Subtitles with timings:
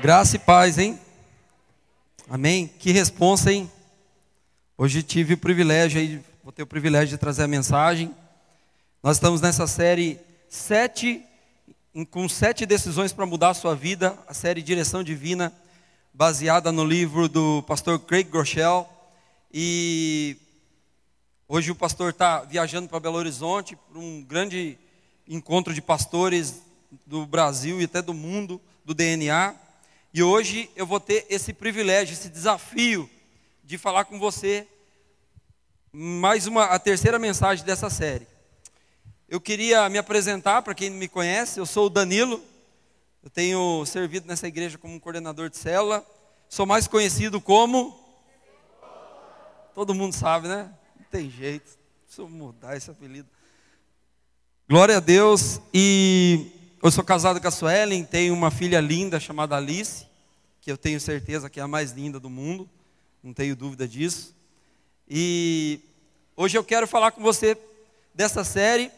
[0.00, 0.98] Graça e paz, hein?
[2.26, 2.66] Amém?
[2.78, 3.70] Que responsa, hein?
[4.78, 8.10] Hoje tive o privilégio aí, vou ter o privilégio de trazer a mensagem.
[9.02, 10.18] Nós estamos nessa série
[10.48, 11.22] sete,
[12.10, 15.52] com sete decisões para mudar a sua vida, a série Direção Divina,
[16.14, 18.88] baseada no livro do pastor Craig Groeschel.
[19.52, 20.38] E
[21.46, 24.78] hoje o pastor está viajando para Belo Horizonte para um grande
[25.28, 26.62] encontro de pastores
[27.06, 29.68] do Brasil e até do mundo, do DNA.
[30.12, 33.08] E hoje eu vou ter esse privilégio, esse desafio
[33.62, 34.66] de falar com você
[35.92, 38.26] mais uma a terceira mensagem dessa série.
[39.28, 42.42] Eu queria me apresentar para quem não me conhece, eu sou o Danilo.
[43.22, 46.04] Eu tenho servido nessa igreja como coordenador de célula.
[46.48, 48.00] Sou mais conhecido como
[49.74, 50.68] Todo mundo sabe, né?
[50.98, 51.78] Não tem jeito.
[52.04, 53.28] Preciso mudar esse apelido.
[54.68, 56.50] Glória a Deus e
[56.82, 60.06] eu sou casado com a Suelen, tenho uma filha linda chamada Alice,
[60.62, 62.68] que eu tenho certeza que é a mais linda do mundo,
[63.22, 64.34] não tenho dúvida disso.
[65.06, 65.80] E
[66.34, 67.56] hoje eu quero falar com você
[68.14, 68.90] dessa série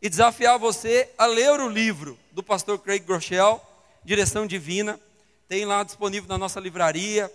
[0.00, 3.60] e desafiar você a ler o livro do pastor Craig Groeschel,
[4.04, 5.00] Direção Divina.
[5.48, 7.32] Tem lá disponível na nossa livraria,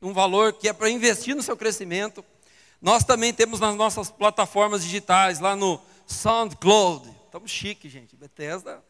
[0.00, 2.24] um valor que é para investir no seu crescimento.
[2.80, 8.16] Nós também temos nas nossas plataformas digitais, lá no SoundCloud, Estamos chique, gente.
[8.16, 8.82] Bethesda.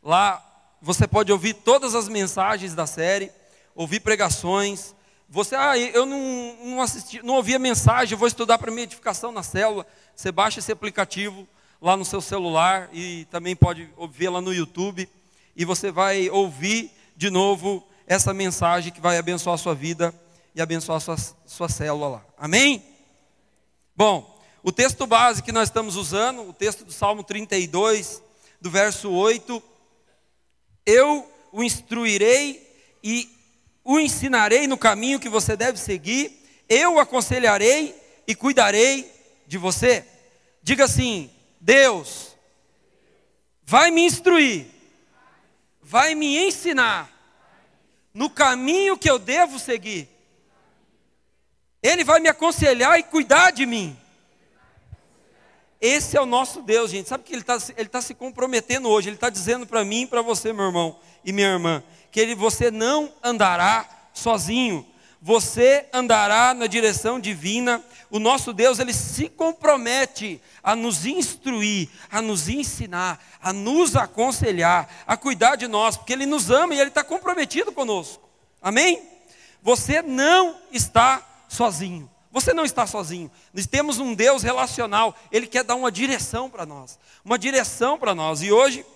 [0.00, 0.40] Lá
[0.80, 3.28] você pode ouvir todas as mensagens da série,
[3.74, 4.94] ouvir pregações.
[5.28, 9.32] Você, ah, eu não, não assisti, não ouvi a mensagem, vou estudar para minha edificação
[9.32, 9.84] na célula.
[10.14, 11.44] Você baixa esse aplicativo
[11.82, 15.08] lá no seu celular e também pode ouvir lá no YouTube.
[15.56, 20.14] E você vai ouvir de novo essa mensagem que vai abençoar a sua vida
[20.54, 22.24] e abençoar a sua, sua célula lá.
[22.38, 22.80] Amém?
[23.96, 24.37] Bom,
[24.68, 28.22] o texto base que nós estamos usando, o texto do Salmo 32,
[28.60, 29.62] do verso 8,
[30.84, 32.70] eu o instruirei
[33.02, 33.30] e
[33.82, 39.10] o ensinarei no caminho que você deve seguir, eu o aconselharei e cuidarei
[39.46, 40.04] de você.
[40.62, 42.36] Diga assim: Deus
[43.64, 44.66] vai me instruir,
[45.80, 47.10] vai me ensinar
[48.12, 50.06] no caminho que eu devo seguir.
[51.82, 53.98] Ele vai me aconselhar e cuidar de mim.
[55.80, 57.08] Esse é o nosso Deus, gente.
[57.08, 59.08] Sabe que Ele está ele tá se comprometendo hoje.
[59.08, 62.34] Ele está dizendo para mim e para você, meu irmão e minha irmã, que ele,
[62.34, 64.86] você não andará sozinho.
[65.20, 67.82] Você andará na direção divina.
[68.10, 74.88] O nosso Deus, ele se compromete a nos instruir, a nos ensinar, a nos aconselhar,
[75.06, 78.28] a cuidar de nós, porque Ele nos ama e Ele está comprometido conosco.
[78.62, 79.02] Amém?
[79.62, 82.08] Você não está sozinho.
[82.38, 83.28] Você não está sozinho.
[83.52, 85.12] Nós temos um Deus relacional.
[85.32, 86.96] Ele quer dar uma direção para nós.
[87.24, 88.42] Uma direção para nós.
[88.42, 88.86] E hoje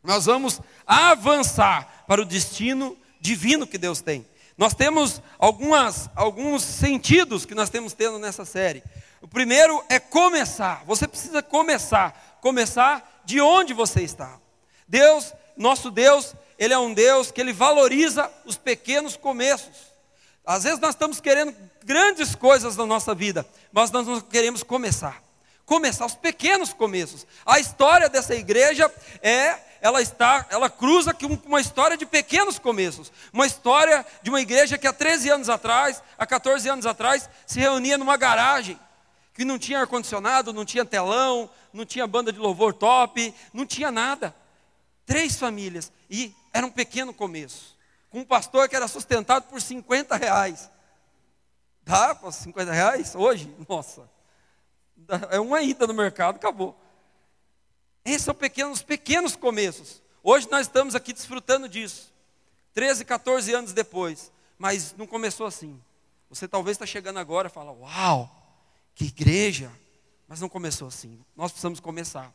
[0.00, 4.24] nós vamos avançar para o destino divino que Deus tem.
[4.56, 8.84] Nós temos algumas, alguns sentidos que nós temos tendo nessa série.
[9.20, 10.84] O primeiro é começar.
[10.86, 12.38] Você precisa começar.
[12.40, 14.38] Começar de onde você está.
[14.86, 19.87] Deus, nosso Deus, Ele é um Deus que Ele valoriza os pequenos começos.
[20.48, 21.54] Às vezes nós estamos querendo
[21.84, 25.22] grandes coisas na nossa vida, mas nós não queremos começar.
[25.66, 27.26] Começar os pequenos começos.
[27.44, 33.12] A história dessa igreja é, ela está, ela cruza com uma história de pequenos começos.
[33.30, 37.60] Uma história de uma igreja que há 13 anos atrás, há 14 anos atrás, se
[37.60, 38.80] reunia numa garagem,
[39.34, 43.92] que não tinha ar-condicionado, não tinha telão, não tinha banda de louvor top, não tinha
[43.92, 44.34] nada.
[45.04, 47.76] Três famílias, e era um pequeno começo
[48.10, 50.70] com um pastor que era sustentado por 50 reais.
[51.82, 53.54] Dá para 50 reais hoje?
[53.68, 54.08] Nossa,
[55.30, 56.78] é uma ida no mercado, acabou.
[58.04, 60.02] Esses são pequenos, pequenos começos.
[60.22, 62.12] Hoje nós estamos aqui desfrutando disso.
[62.74, 64.32] 13, 14 anos depois.
[64.58, 65.80] Mas não começou assim.
[66.28, 68.30] Você talvez está chegando agora e fala, uau,
[68.94, 69.70] que igreja.
[70.26, 71.24] Mas não começou assim.
[71.36, 72.32] Nós precisamos começar.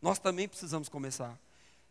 [0.00, 1.38] Nós também precisamos começar.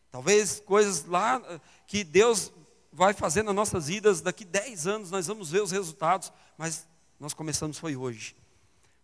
[0.09, 1.41] Talvez coisas lá
[1.85, 2.51] que Deus
[2.95, 6.87] vai fazer nas nossas vidas, daqui 10 anos nós vamos ver os resultados, mas
[7.19, 8.35] nós começamos foi hoje.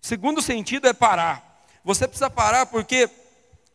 [0.02, 1.66] O segundo sentido é parar.
[1.84, 3.10] Você precisa parar porque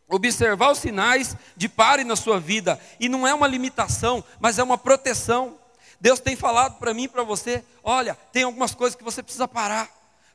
[0.07, 4.63] observar os sinais de pare na sua vida, e não é uma limitação, mas é
[4.63, 5.55] uma proteção.
[6.01, 9.47] Deus tem falado para mim e para você: olha, tem algumas coisas que você precisa
[9.47, 9.87] parar.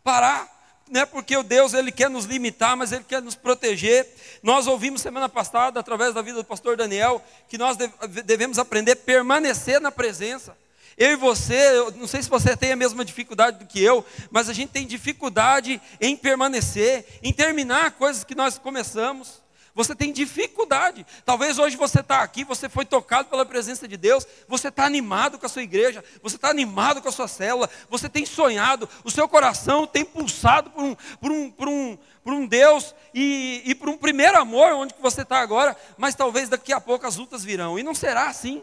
[0.05, 0.61] Parar
[0.92, 4.06] não é porque o Deus ele quer nos limitar, mas ele quer nos proteger.
[4.42, 7.78] Nós ouvimos semana passada, através da vida do pastor Daniel, que nós
[8.26, 10.54] devemos aprender a permanecer na presença.
[10.98, 14.04] Eu e você, eu não sei se você tem a mesma dificuldade do que eu,
[14.30, 19.40] mas a gente tem dificuldade em permanecer, em terminar coisas que nós começamos.
[19.74, 21.06] Você tem dificuldade.
[21.24, 25.38] Talvez hoje você está aqui, você foi tocado pela presença de Deus, você está animado
[25.38, 29.10] com a sua igreja, você está animado com a sua célula, você tem sonhado, o
[29.10, 33.74] seu coração tem pulsado por um, por um, por um, por um Deus e, e
[33.74, 37.42] por um primeiro amor, onde você está agora, mas talvez daqui a pouco as lutas
[37.42, 37.78] virão.
[37.78, 38.62] E não será assim.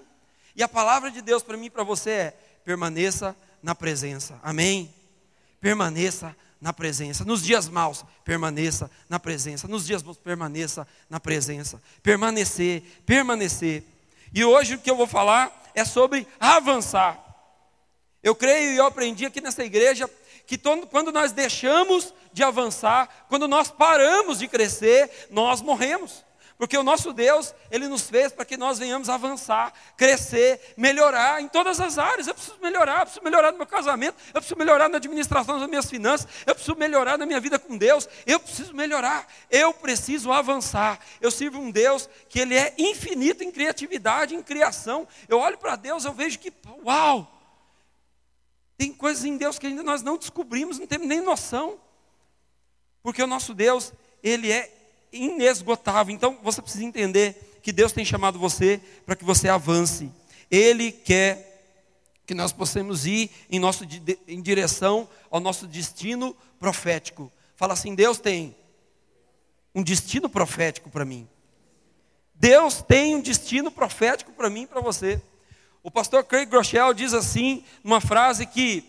[0.56, 4.40] E a palavra de Deus para mim e para você é: permaneça na presença.
[4.44, 4.94] Amém?
[5.60, 7.24] Permaneça na presença.
[7.24, 9.68] Nos dias maus, permaneça na presença.
[9.68, 11.82] Nos dias bons, permaneça na presença.
[12.04, 13.84] Permanecer, permanecer.
[14.34, 17.26] E hoje o que eu vou falar é sobre avançar.
[18.22, 20.10] Eu creio e eu aprendi aqui nessa igreja
[20.46, 20.58] que
[20.90, 26.26] quando nós deixamos de avançar, quando nós paramos de crescer, nós morremos.
[26.60, 31.48] Porque o nosso Deus, Ele nos fez para que nós venhamos avançar, crescer, melhorar em
[31.48, 32.28] todas as áreas.
[32.28, 35.70] Eu preciso melhorar, eu preciso melhorar no meu casamento, eu preciso melhorar na administração das
[35.70, 40.34] minhas finanças, eu preciso melhorar na minha vida com Deus, eu preciso melhorar, eu preciso
[40.34, 41.00] avançar.
[41.22, 45.08] Eu sirvo um Deus que Ele é infinito em criatividade, em criação.
[45.30, 46.52] Eu olho para Deus, eu vejo que,
[46.84, 47.40] uau!
[48.78, 51.80] Tem coisas em Deus que ainda nós não descobrimos, não temos nem noção.
[53.02, 54.79] Porque o nosso Deus, Ele é
[55.12, 56.14] inesgotável.
[56.14, 60.12] Então você precisa entender que Deus tem chamado você para que você avance.
[60.50, 61.48] Ele quer
[62.26, 63.84] que nós possamos ir em, nosso,
[64.28, 67.32] em direção ao nosso destino profético.
[67.56, 68.56] Fala assim: Deus tem
[69.74, 71.28] um destino profético para mim.
[72.36, 75.22] Deus tem um destino profético para mim e para você.
[75.84, 78.84] O pastor Craig Groeschel diz assim, numa frase que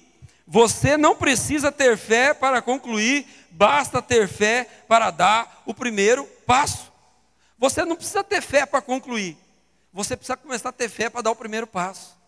[0.52, 6.90] você não precisa ter fé para concluir, basta ter fé para dar o primeiro passo.
[7.56, 9.38] Você não precisa ter fé para concluir,
[9.92, 12.18] você precisa começar a ter fé para dar o primeiro passo.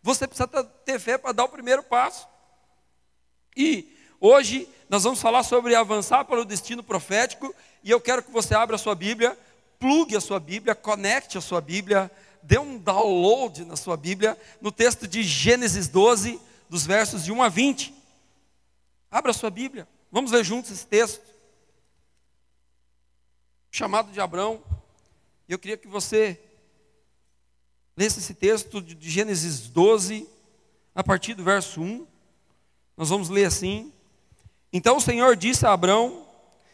[0.00, 2.28] Você precisa ter fé para dar o primeiro passo.
[3.56, 7.52] E hoje nós vamos falar sobre avançar para o destino profético,
[7.82, 9.36] e eu quero que você abra a sua Bíblia,
[9.80, 12.08] plugue a sua Bíblia, conecte a sua Bíblia,
[12.44, 16.40] dê um download na sua Bíblia, no texto de Gênesis 12,
[16.72, 17.94] dos versos de 1 a 20.
[19.10, 21.20] Abra sua Bíblia, vamos ler juntos esse texto.
[23.70, 24.62] Chamado de Abraão.
[25.46, 26.40] Eu queria que você
[27.94, 30.26] lesse esse texto de Gênesis 12,
[30.94, 32.06] a partir do verso 1.
[32.96, 33.92] Nós vamos ler assim:
[34.72, 36.26] Então o Senhor disse a Abraão: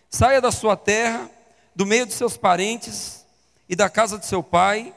[0.09, 1.29] Saia da sua terra,
[1.75, 3.27] do meio de seus parentes
[3.69, 4.95] e da casa de seu pai,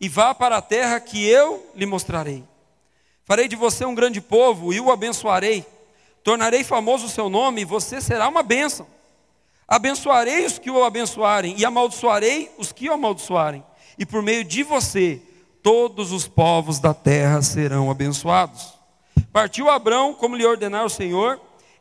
[0.00, 2.42] e vá para a terra que eu lhe mostrarei.
[3.28, 5.62] Farei de você um grande povo e o abençoarei.
[6.24, 8.86] Tornarei famoso o seu nome e você será uma bênção.
[9.68, 13.62] Abençoarei os que o abençoarem e amaldiçoarei os que o amaldiçoarem.
[13.98, 15.20] E por meio de você,
[15.62, 18.72] todos os povos da terra serão abençoados.
[19.30, 21.38] Partiu Abrão, como lhe ordenara o Senhor,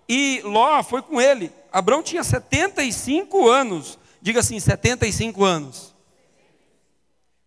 [0.09, 1.49] e Ló foi com ele.
[1.71, 3.97] Abrão tinha 75 anos.
[4.21, 5.95] Diga assim, 75 anos.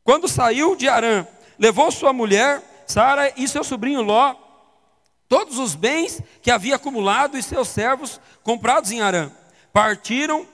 [0.03, 1.27] Quando saiu de Arã,
[1.59, 4.35] levou sua mulher Sara e seu sobrinho Ló,
[5.29, 9.31] todos os bens que havia acumulado e seus servos comprados em Arã,
[9.73, 10.45] partiram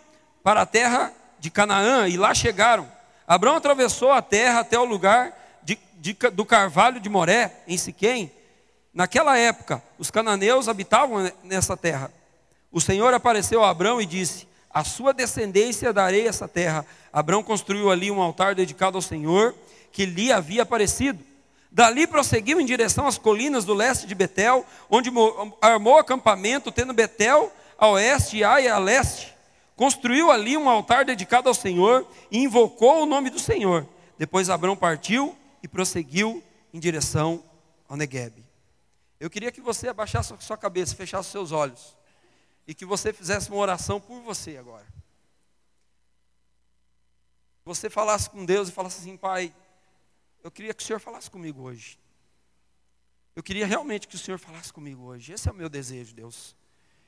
[0.42, 2.86] para a terra de Canaã e lá chegaram.
[3.26, 8.30] Abraão atravessou a terra até o lugar de, de, do carvalho de Moré, em Siquém.
[8.92, 12.12] Naquela época, os cananeus habitavam nessa terra.
[12.70, 16.84] O Senhor apareceu a Abraão e disse: A sua descendência darei essa terra.
[17.10, 19.54] Abraão construiu ali um altar dedicado ao Senhor,
[19.90, 21.24] que lhe havia aparecido.
[21.70, 25.10] Dali prosseguiu em direção às colinas do leste de Betel, onde
[25.60, 29.34] armou acampamento, tendo Betel a oeste e Ai a leste.
[29.74, 33.86] Construiu ali um altar dedicado ao Senhor e invocou o nome do Senhor.
[34.16, 36.42] Depois Abraão partiu e prosseguiu
[36.72, 37.44] em direção
[37.88, 38.44] ao Negueb.
[39.20, 41.96] Eu queria que você abaixasse sua cabeça, fechasse seus olhos
[42.66, 44.86] e que você fizesse uma oração por você agora.
[47.64, 49.52] Você falasse com Deus e falasse assim, Pai,
[50.46, 51.98] eu queria que o Senhor falasse comigo hoje.
[53.34, 55.32] Eu queria realmente que o Senhor falasse comigo hoje.
[55.32, 56.54] Esse é o meu desejo, Deus.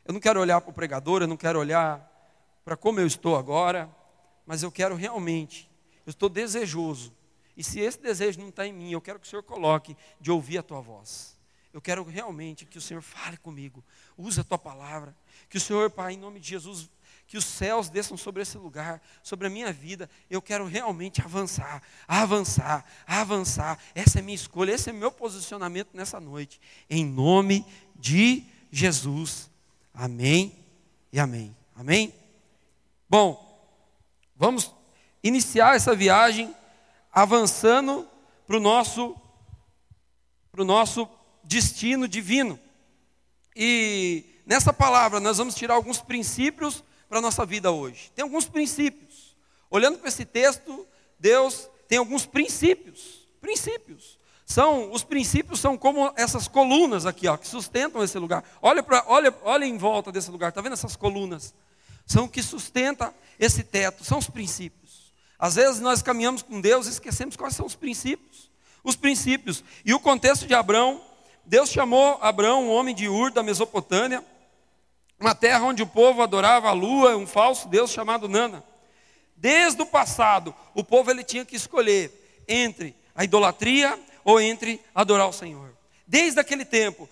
[0.04, 2.04] Eu não quero olhar para o pregador, eu não quero olhar
[2.64, 3.88] para como eu estou agora,
[4.44, 5.70] mas eu quero realmente,
[6.04, 7.14] eu estou desejoso.
[7.56, 10.32] E se esse desejo não está em mim, eu quero que o Senhor coloque de
[10.32, 11.38] ouvir a tua voz.
[11.72, 13.84] Eu quero realmente que o Senhor fale comigo,
[14.16, 15.16] use a tua palavra.
[15.48, 16.90] Que o Senhor, Pai, em nome de Jesus,
[17.28, 20.08] que os céus desçam sobre esse lugar, sobre a minha vida.
[20.30, 23.78] Eu quero realmente avançar, avançar, avançar.
[23.94, 26.58] Essa é minha escolha, esse é meu posicionamento nessa noite.
[26.88, 29.50] Em nome de Jesus.
[29.92, 30.56] Amém
[31.12, 31.54] e amém.
[31.76, 32.14] Amém?
[33.10, 33.62] Bom,
[34.34, 34.74] vamos
[35.22, 36.56] iniciar essa viagem
[37.12, 38.08] avançando
[38.46, 39.14] para o nosso,
[40.50, 41.06] pro nosso
[41.44, 42.58] destino divino.
[43.54, 48.12] E nessa palavra nós vamos tirar alguns princípios para a nossa vida hoje.
[48.14, 49.36] Tem alguns princípios.
[49.70, 50.86] Olhando para esse texto,
[51.18, 53.26] Deus tem alguns princípios.
[53.40, 54.18] Princípios.
[54.44, 58.42] São, os princípios são como essas colunas aqui, ó, que sustentam esse lugar.
[58.62, 61.54] Olha, pra, olha, olha em volta desse lugar, está vendo essas colunas?
[62.06, 65.12] São o que sustenta esse teto, são os princípios.
[65.38, 68.50] Às vezes nós caminhamos com Deus e esquecemos quais são os princípios.
[68.82, 69.62] Os princípios.
[69.84, 71.00] E o contexto de Abraão,
[71.44, 74.24] Deus chamou Abraão, um homem de Ur, da Mesopotâmia,
[75.18, 78.64] uma terra onde o povo adorava a lua, um falso Deus chamado Nana.
[79.36, 85.28] Desde o passado, o povo ele tinha que escolher entre a idolatria ou entre adorar
[85.28, 85.76] o Senhor.
[86.06, 87.08] Desde aquele tempo,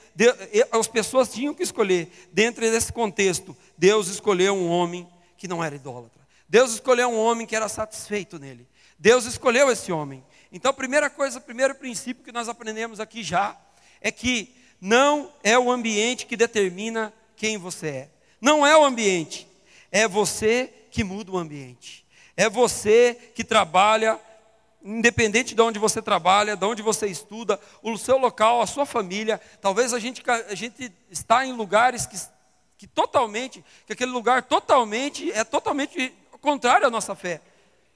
[0.72, 5.74] as pessoas tinham que escolher, dentro desse contexto, Deus escolheu um homem que não era
[5.74, 6.26] idólatra.
[6.48, 8.66] Deus escolheu um homem que era satisfeito nele.
[8.98, 10.24] Deus escolheu esse homem.
[10.50, 13.56] Então, a primeira coisa, o primeiro princípio que nós aprendemos aqui já,
[14.00, 18.10] é que não é o ambiente que determina quem você é.
[18.40, 19.46] Não é o ambiente,
[19.90, 22.06] é você que muda o ambiente.
[22.36, 24.20] É você que trabalha,
[24.82, 29.40] independente de onde você trabalha, de onde você estuda, o seu local, a sua família.
[29.60, 32.16] Talvez a gente, a gente está em lugares que,
[32.76, 37.40] que totalmente, que aquele lugar totalmente é totalmente contrário à nossa fé.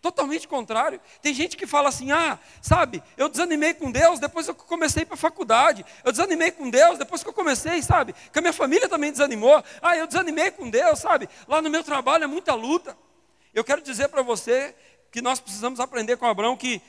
[0.00, 0.99] Totalmente contrário.
[1.21, 5.04] Tem gente que fala assim: ah, sabe, eu desanimei com Deus depois que eu comecei
[5.04, 5.85] para a faculdade.
[6.02, 8.14] Eu desanimei com Deus depois que eu comecei, sabe?
[8.33, 9.62] Que a minha família também desanimou.
[9.83, 11.28] Ah, eu desanimei com Deus, sabe?
[11.47, 12.97] Lá no meu trabalho é muita luta.
[13.52, 14.75] Eu quero dizer para você
[15.11, 16.80] que nós precisamos aprender com Abraão que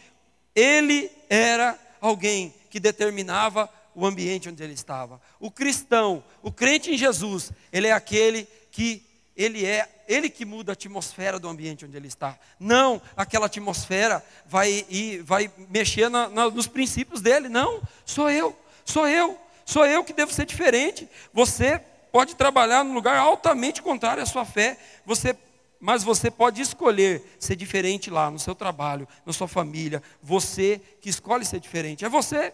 [0.56, 5.22] ele era alguém que determinava o ambiente onde ele estava.
[5.38, 10.72] O cristão, o crente em Jesus, ele é aquele que ele é ele que muda
[10.72, 12.38] a atmosfera do ambiente onde ele está.
[12.60, 17.48] Não, aquela atmosfera vai ir, vai mexer na, na, nos princípios dele.
[17.48, 21.08] Não, sou eu, sou eu, sou eu que devo ser diferente.
[21.34, 24.78] Você pode trabalhar num lugar altamente contrário à sua fé.
[25.06, 25.36] Você,
[25.80, 30.04] mas você pode escolher ser diferente lá no seu trabalho, na sua família.
[30.22, 32.04] Você que escolhe ser diferente.
[32.04, 32.54] É você.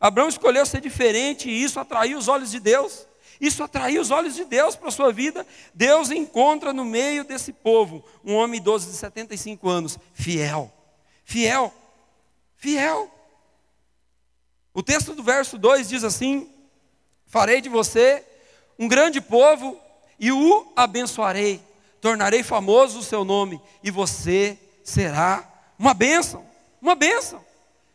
[0.00, 3.06] Abraão escolheu ser diferente e isso atraiu os olhos de Deus.
[3.40, 5.46] Isso atraiu os olhos de Deus para a sua vida.
[5.74, 10.72] Deus encontra no meio desse povo um homem idoso de 75 anos, fiel.
[11.24, 11.72] Fiel.
[12.56, 13.10] Fiel.
[14.72, 16.50] O texto do verso 2 diz assim:
[17.26, 18.24] Farei de você
[18.78, 19.78] um grande povo
[20.18, 21.60] e o abençoarei.
[22.00, 25.48] Tornarei famoso o seu nome e você será
[25.78, 26.44] uma bênção.
[26.80, 27.44] Uma bênção.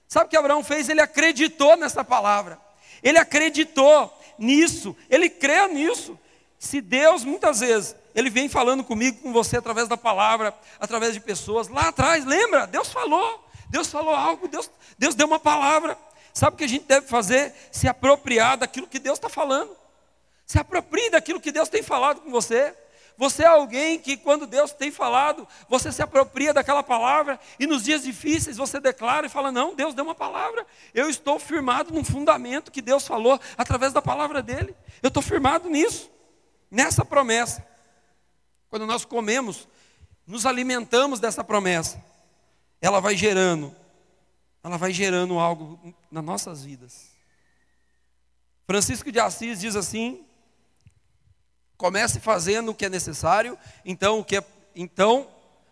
[0.08, 0.90] Sabe o que Abraão fez?
[0.90, 2.60] Ele acreditou nessa palavra.
[3.04, 6.18] Ele acreditou nisso, ele crê nisso.
[6.58, 11.20] Se Deus, muitas vezes, ele vem falando comigo, com você, através da palavra, através de
[11.20, 12.68] pessoas, lá atrás, lembra?
[12.68, 15.98] Deus falou, Deus falou algo, Deus, Deus deu uma palavra.
[16.34, 17.54] Sabe o que a gente deve fazer?
[17.72, 19.76] Se apropriar daquilo que Deus está falando.
[20.46, 22.76] Se aproprie daquilo que Deus tem falado com você.
[23.20, 27.84] Você é alguém que, quando Deus tem falado, você se apropria daquela palavra e nos
[27.84, 30.66] dias difíceis você declara e fala: Não, Deus deu uma palavra.
[30.94, 34.74] Eu estou firmado num fundamento que Deus falou através da palavra dele.
[35.04, 36.10] Eu estou firmado nisso,
[36.72, 37.68] nessa promessa.
[38.70, 39.68] Quando nós comemos,
[40.26, 42.02] nos alimentamos dessa promessa,
[42.80, 43.76] ela vai gerando,
[44.64, 47.10] ela vai gerando algo nas nossas vidas.
[48.66, 50.26] Francisco de Assis diz assim:
[51.80, 54.44] Comece fazendo o que é necessário, então o que é,
[54.76, 55.30] então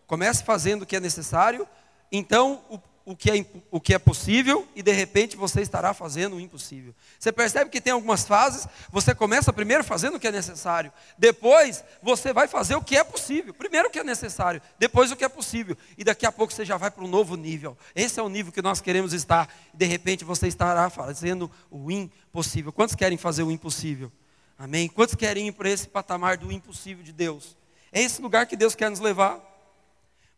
[0.07, 1.67] comece fazendo o que é necessário,
[2.09, 2.79] então o,
[3.11, 6.95] o, que é, o que é possível e de repente você estará fazendo o impossível.
[7.19, 11.83] Você percebe que tem algumas fases, você começa primeiro fazendo o que é necessário, depois
[12.01, 13.53] você vai fazer o que é possível.
[13.53, 16.63] Primeiro o que é necessário, depois o que é possível, e daqui a pouco você
[16.63, 17.77] já vai para um novo nível.
[17.93, 19.53] Esse é o nível que nós queremos estar.
[19.73, 22.71] De repente você estará fazendo o impossível.
[22.71, 24.09] Quantos querem fazer o impossível?
[24.57, 24.87] Amém?
[24.87, 27.55] Quantos querem ir para esse patamar do impossível de Deus?
[27.91, 29.39] É esse lugar que Deus quer nos levar.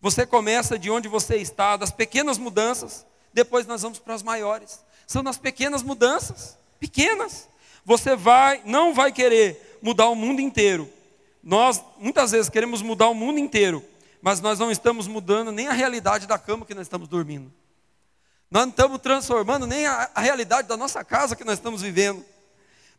[0.02, 4.84] Você começa de onde você está, das pequenas mudanças, depois nós vamos para as maiores.
[5.08, 7.48] São nas pequenas mudanças, pequenas.
[7.86, 10.90] Você vai, não vai querer mudar o mundo inteiro.
[11.42, 13.84] Nós muitas vezes queremos mudar o mundo inteiro,
[14.22, 17.52] mas nós não estamos mudando nem a realidade da cama que nós estamos dormindo.
[18.52, 22.24] Nós não estamos transformando nem a, a realidade da nossa casa que nós estamos vivendo.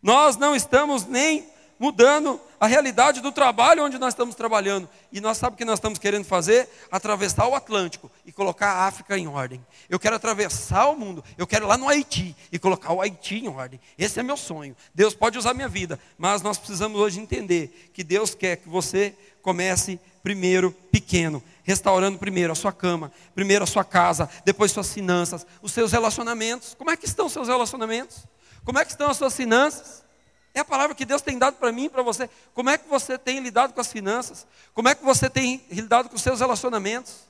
[0.02, 1.46] Nós não estamos nem
[1.80, 4.86] mudando a realidade do trabalho onde nós estamos trabalhando.
[5.10, 6.68] E nós sabemos o que nós estamos querendo fazer?
[6.90, 9.64] Atravessar o Atlântico e colocar a África em ordem.
[9.88, 13.36] Eu quero atravessar o mundo, eu quero ir lá no Haiti e colocar o Haiti
[13.36, 13.80] em ordem.
[13.96, 14.76] Esse é meu sonho.
[14.94, 19.14] Deus pode usar minha vida, mas nós precisamos hoje entender que Deus quer que você
[19.40, 25.46] comece primeiro pequeno, restaurando primeiro a sua cama, primeiro a sua casa, depois suas finanças,
[25.62, 26.74] os seus relacionamentos.
[26.74, 28.26] Como é que estão os seus relacionamentos?
[28.64, 30.04] Como é que estão as suas finanças?
[30.52, 32.28] É a palavra que Deus tem dado para mim e para você.
[32.54, 34.46] Como é que você tem lidado com as finanças?
[34.74, 37.28] Como é que você tem lidado com os seus relacionamentos?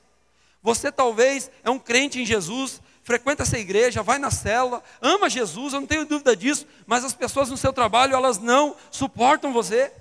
[0.63, 5.73] Você talvez é um crente em Jesus, frequenta essa igreja, vai na célula, ama Jesus,
[5.73, 9.91] eu não tenho dúvida disso, mas as pessoas no seu trabalho, elas não suportam você.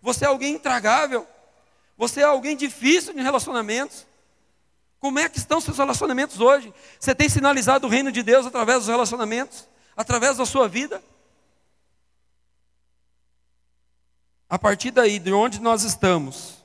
[0.00, 1.26] Você é alguém intragável.
[1.96, 4.06] Você é alguém difícil de relacionamentos.
[5.00, 6.72] Como é que estão seus relacionamentos hoje?
[6.98, 9.66] Você tem sinalizado o reino de Deus através dos relacionamentos?
[9.98, 11.02] Através da sua vida?
[14.48, 16.64] A partir daí, de onde nós estamos,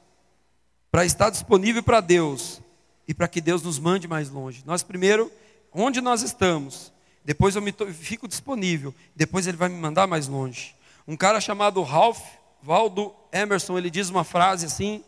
[0.92, 2.62] para estar disponível para Deus
[3.08, 4.62] e para que Deus nos mande mais longe.
[4.68, 5.32] Nós primeiro,
[5.74, 6.94] onde nós estamos,
[7.26, 10.76] depois eu me fico disponível, depois ele vai me mandar mais longe.
[11.08, 12.22] Um cara chamado Ralph
[12.62, 15.04] Waldo Emerson, ele diz uma frase assim: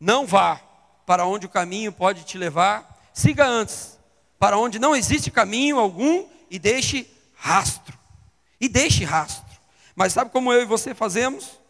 [0.00, 0.56] Não vá
[1.06, 3.96] para onde o caminho pode te levar, siga antes
[4.40, 7.08] para onde não existe caminho algum e deixe
[7.44, 7.98] rastro.
[8.58, 9.44] E deixe rastro.
[9.94, 11.60] Mas sabe como eu e você fazemos?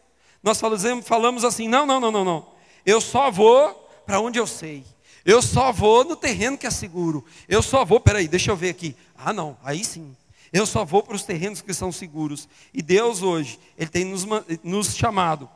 [0.41, 0.61] Nós
[1.05, 2.47] falamos assim: não, não, não, não, não.
[2.87, 3.73] Eu só vou
[4.07, 4.85] para onde eu sei.
[5.25, 7.25] Eu só vou no terreno que é seguro.
[7.49, 8.95] Eu só vou, peraí, deixa eu ver aqui.
[9.17, 10.17] Ah, não, aí sim.
[10.53, 12.49] Eu só vou para os terrenos que são seguros.
[12.73, 14.25] E Deus hoje, Ele tem nos,
[14.63, 15.51] nos chamado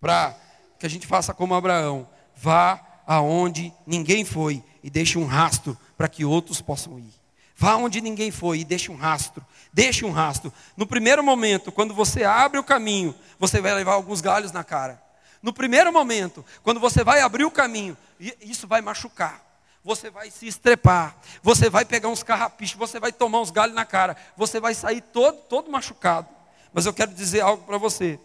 [0.00, 0.34] para
[0.78, 2.08] que a gente faça como Abraão.
[2.34, 7.17] Vá aonde ninguém foi e deixe um rastro para que outros possam ir.
[7.60, 9.44] Vá onde ninguém foi e deixe um rastro.
[9.72, 10.52] Deixe um rastro.
[10.76, 15.02] No primeiro momento, quando você abre o caminho, você vai levar alguns galhos na cara.
[15.42, 17.96] No primeiro momento, quando você vai abrir o caminho,
[18.40, 19.44] isso vai machucar.
[19.82, 23.84] Você vai se estrepar, você vai pegar uns carrapichos, você vai tomar uns galhos na
[23.84, 26.28] cara, você vai sair todo, todo machucado.
[26.72, 28.20] Mas eu quero dizer algo para você.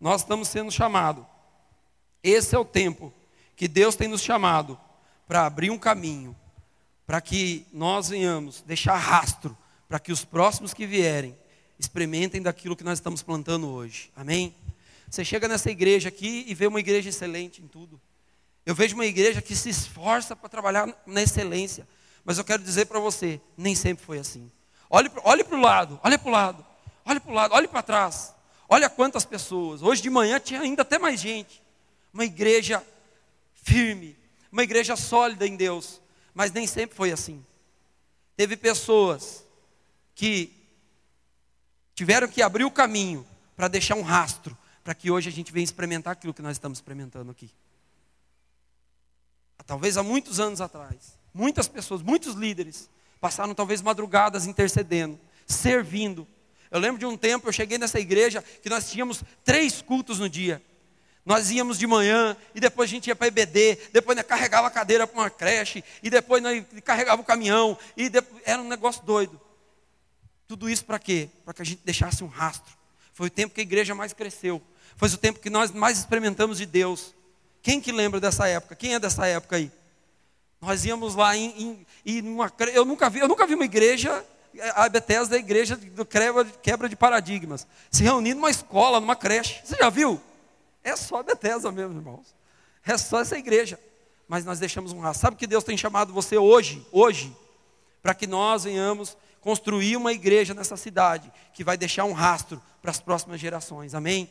[0.00, 1.22] Nós estamos sendo chamados.
[2.22, 3.12] Esse é o tempo
[3.54, 4.80] que Deus tem nos chamado
[5.26, 6.34] para abrir um caminho,
[7.08, 9.56] para que nós venhamos deixar rastro,
[9.88, 11.34] para que os próximos que vierem
[11.78, 14.12] experimentem daquilo que nós estamos plantando hoje.
[14.14, 14.54] Amém?
[15.08, 17.98] Você chega nessa igreja aqui e vê uma igreja excelente em tudo.
[18.66, 21.88] Eu vejo uma igreja que se esforça para trabalhar na excelência.
[22.26, 24.52] Mas eu quero dizer para você, nem sempre foi assim.
[24.90, 26.66] Olhe, olhe para o lado, olhe para o lado,
[27.06, 28.34] olhe para o lado, olhe para trás.
[28.68, 29.80] Olha quantas pessoas.
[29.80, 31.62] Hoje de manhã tinha ainda até mais gente.
[32.12, 32.84] Uma igreja
[33.54, 34.14] firme,
[34.52, 36.02] uma igreja sólida em Deus.
[36.38, 37.44] Mas nem sempre foi assim.
[38.36, 39.44] Teve pessoas
[40.14, 40.54] que
[41.96, 45.64] tiveram que abrir o caminho para deixar um rastro para que hoje a gente venha
[45.64, 47.50] experimentar aquilo que nós estamos experimentando aqui.
[49.66, 52.88] Talvez há muitos anos atrás, muitas pessoas, muitos líderes,
[53.20, 56.24] passaram talvez madrugadas intercedendo, servindo.
[56.70, 60.28] Eu lembro de um tempo, eu cheguei nessa igreja que nós tínhamos três cultos no
[60.28, 60.62] dia.
[61.28, 64.70] Nós íamos de manhã, e depois a gente ia para EBD, depois nós carregava a
[64.70, 69.02] cadeira para uma creche, e depois nós carregava o caminhão, e depois, era um negócio
[69.02, 69.38] doido.
[70.46, 71.28] Tudo isso para quê?
[71.44, 72.74] Para que a gente deixasse um rastro.
[73.12, 74.62] Foi o tempo que a igreja mais cresceu.
[74.96, 77.14] Foi o tempo que nós mais experimentamos de Deus.
[77.60, 78.74] Quem que lembra dessa época?
[78.74, 79.70] Quem é dessa época aí?
[80.62, 84.24] Nós íamos lá em, em, em uma, eu nunca vi, eu nunca vi uma igreja,
[84.74, 89.60] a Bethesda é a igreja do quebra de paradigmas, se reunir numa escola, numa creche.
[89.62, 90.18] Você já viu?
[90.88, 92.34] É só Bethesda mesmo, irmãos.
[92.84, 93.78] É só essa igreja.
[94.26, 95.22] Mas nós deixamos um rastro.
[95.22, 97.34] Sabe que Deus tem chamado você hoje, hoje,
[98.02, 102.90] para que nós venhamos construir uma igreja nessa cidade que vai deixar um rastro para
[102.90, 103.94] as próximas gerações.
[103.94, 104.30] Amém?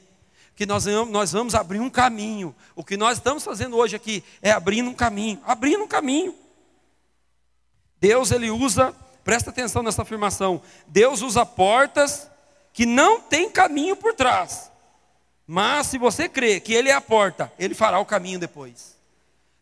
[0.57, 2.53] que nós, nós vamos abrir um caminho.
[2.75, 6.33] O que nós estamos fazendo hoje aqui é abrindo um caminho, abrindo um caminho.
[7.99, 8.91] Deus ele usa,
[9.23, 10.59] presta atenção nessa afirmação.
[10.87, 12.27] Deus usa portas
[12.73, 14.71] que não tem caminho por trás.
[15.47, 18.97] Mas se você crê que ele é a porta, ele fará o caminho depois.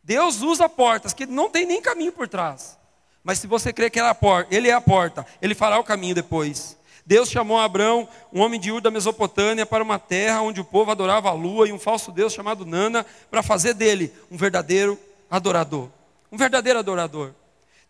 [0.04, 2.78] Deus usa portas que não tem nem caminho por trás.
[3.24, 6.78] Mas se você crê que ele é a porta, ele fará o caminho depois.
[7.06, 10.90] Deus chamou Abraão, um homem de Ur da Mesopotâmia, para uma terra onde o povo
[10.90, 15.90] adorava a lua e um falso Deus chamado Nana, para fazer dele um verdadeiro adorador.
[16.32, 17.32] Um verdadeiro adorador.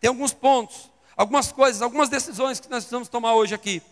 [0.00, 3.82] Tem alguns pontos, algumas coisas, algumas decisões que nós precisamos tomar hoje aqui.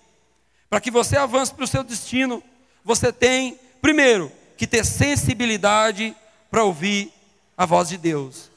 [0.69, 2.43] Para que você avance para o seu destino,
[2.85, 6.17] você tem, primeiro, que ter sensibilidade
[6.51, 7.13] para ouvir
[7.55, 8.51] a voz de Deus.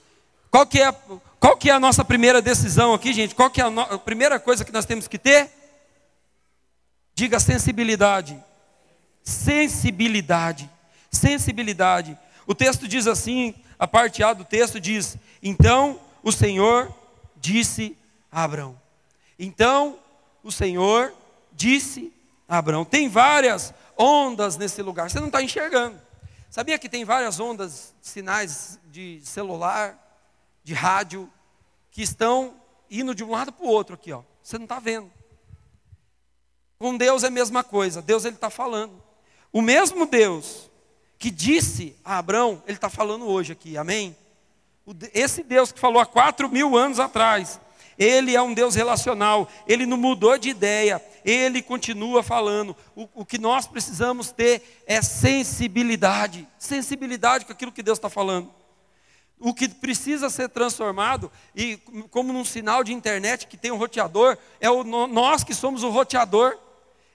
[0.50, 0.94] Qual que é a,
[1.38, 3.36] qual que é a nossa primeira decisão aqui, gente?
[3.36, 5.50] Qual que é a, no, a primeira coisa que nós temos que ter?
[7.13, 8.42] Diga sensibilidade.
[9.22, 10.70] Sensibilidade.
[11.12, 12.18] Sensibilidade.
[12.46, 16.90] O texto diz assim, a parte A do texto diz: Então o Senhor
[17.36, 17.98] disse
[18.32, 18.80] a Abraão.
[19.38, 20.00] Então
[20.42, 21.13] o Senhor
[21.52, 22.13] disse
[22.47, 22.86] Abraão.
[22.86, 25.99] Tem várias ondas nesse lugar, você não está enxergando.
[26.49, 29.97] Sabia que tem várias ondas, sinais de celular,
[30.63, 31.29] de rádio,
[31.91, 32.55] que estão
[32.89, 34.21] indo de um lado para o outro aqui, ó.
[34.41, 35.12] Você não está vendo.
[36.79, 38.01] Com Deus é a mesma coisa.
[38.01, 39.01] Deus ele está falando.
[39.51, 40.69] O mesmo Deus
[41.17, 43.77] que disse a Abraão, ele está falando hoje aqui.
[43.77, 44.15] Amém?
[45.13, 47.60] Esse Deus que falou há quatro mil anos atrás,
[47.97, 52.75] ele é um Deus relacional, ele não mudou de ideia, ele continua falando.
[52.95, 58.51] O, o que nós precisamos ter é sensibilidade sensibilidade com aquilo que Deus está falando.
[59.39, 61.77] O que precisa ser transformado, e
[62.10, 65.89] como num sinal de internet que tem um roteador, é o, nós que somos o
[65.89, 66.57] roteador.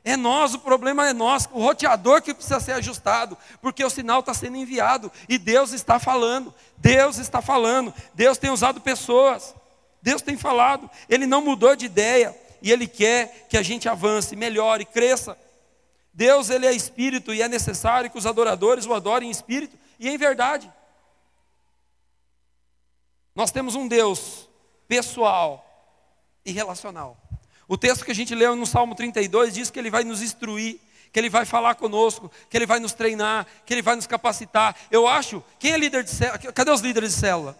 [0.04, 4.18] É nós, o problema é nós, o roteador que precisa ser ajustado, porque o sinal
[4.18, 9.54] está sendo enviado e Deus está falando, Deus está falando, Deus tem usado pessoas,
[10.02, 14.34] Deus tem falado, Ele não mudou de ideia e Ele quer que a gente avance,
[14.34, 15.38] melhore, cresça.
[16.12, 20.08] Deus, Ele é espírito e é necessário que os adoradores o adorem em espírito e
[20.08, 20.70] em verdade.
[23.34, 24.48] Nós temos um Deus
[24.86, 25.64] pessoal
[26.44, 27.16] e relacional.
[27.66, 30.78] O texto que a gente leu no Salmo 32 diz que ele vai nos instruir,
[31.10, 34.76] que ele vai falar conosco, que ele vai nos treinar, que ele vai nos capacitar.
[34.90, 36.38] Eu acho, quem é líder de célula?
[36.52, 37.56] Cadê os líderes de célula?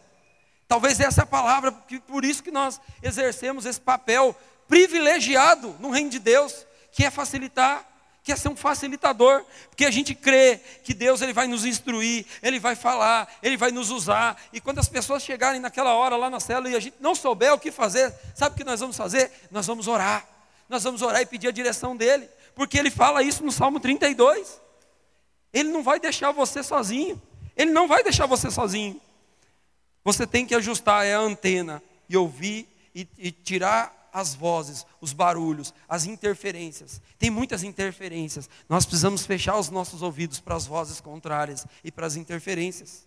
[0.68, 1.72] Talvez essa é a palavra,
[2.06, 4.34] por isso que nós exercemos esse papel
[4.66, 7.92] privilegiado no reino de Deus, que é facilitar
[8.24, 12.60] quer ser um facilitador, porque a gente crê que Deus ele vai nos instruir, ele
[12.60, 14.40] vai falar, ele vai nos usar.
[14.52, 17.52] E quando as pessoas chegarem naquela hora lá na célula e a gente não souber
[17.52, 19.30] o que fazer, sabe o que nós vamos fazer?
[19.50, 20.26] Nós vamos orar.
[20.68, 24.60] Nós vamos orar e pedir a direção dele, porque ele fala isso no Salmo 32.
[25.52, 27.20] Ele não vai deixar você sozinho.
[27.56, 29.00] Ele não vai deixar você sozinho.
[30.04, 35.12] Você tem que ajustar é a antena e ouvir e, e tirar as vozes, os
[35.12, 37.00] barulhos, as interferências.
[37.18, 38.48] Tem muitas interferências.
[38.68, 43.06] Nós precisamos fechar os nossos ouvidos para as vozes contrárias e para as interferências.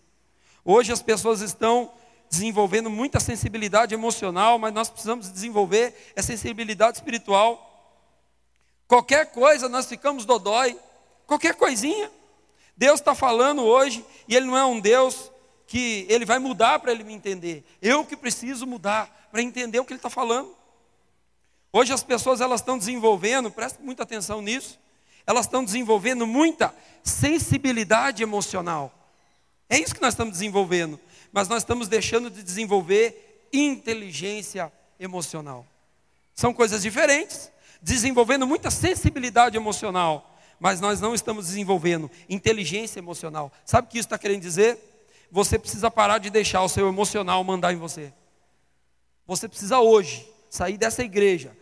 [0.64, 1.92] Hoje as pessoas estão
[2.28, 7.62] desenvolvendo muita sensibilidade emocional, mas nós precisamos desenvolver a sensibilidade espiritual.
[8.88, 10.76] Qualquer coisa nós ficamos dodói,
[11.24, 12.10] qualquer coisinha.
[12.76, 15.30] Deus está falando hoje e Ele não é um Deus
[15.66, 17.64] que Ele vai mudar para Ele me entender.
[17.82, 20.54] Eu que preciso mudar para entender o que Ele está falando.
[21.72, 24.78] Hoje as pessoas elas estão desenvolvendo, preste muita atenção nisso,
[25.26, 28.92] elas estão desenvolvendo muita sensibilidade emocional.
[29.68, 30.98] É isso que nós estamos desenvolvendo,
[31.32, 35.66] mas nós estamos deixando de desenvolver inteligência emocional.
[36.34, 37.50] São coisas diferentes,
[37.82, 43.52] desenvolvendo muita sensibilidade emocional, mas nós não estamos desenvolvendo inteligência emocional.
[43.64, 44.78] Sabe o que isso está querendo dizer?
[45.30, 48.12] Você precisa parar de deixar o seu emocional mandar em você.
[49.26, 51.56] Você precisa hoje sair dessa igreja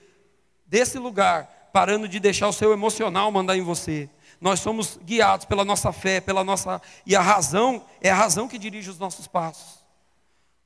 [0.66, 4.09] desse lugar, parando de deixar o seu emocional mandar em você.
[4.40, 8.59] Nós somos guiados pela nossa fé, pela nossa e a razão é a razão que
[8.59, 9.85] dirige os nossos passos.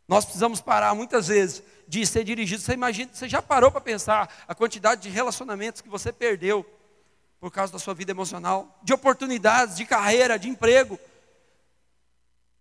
[0.07, 2.63] Nós precisamos parar muitas vezes de ser dirigido.
[2.63, 6.65] Você imagina, você já parou para pensar a quantidade de relacionamentos que você perdeu
[7.39, 10.99] por causa da sua vida emocional, de oportunidades, de carreira, de emprego.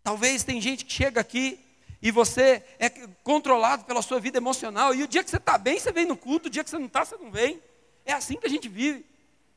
[0.07, 1.59] Talvez tem gente que chega aqui
[2.01, 2.87] e você é
[3.25, 6.15] controlado pela sua vida emocional, e o dia que você está bem, você vem no
[6.15, 7.61] culto, o dia que você não está, você não vem.
[8.05, 9.05] É assim que a gente vive.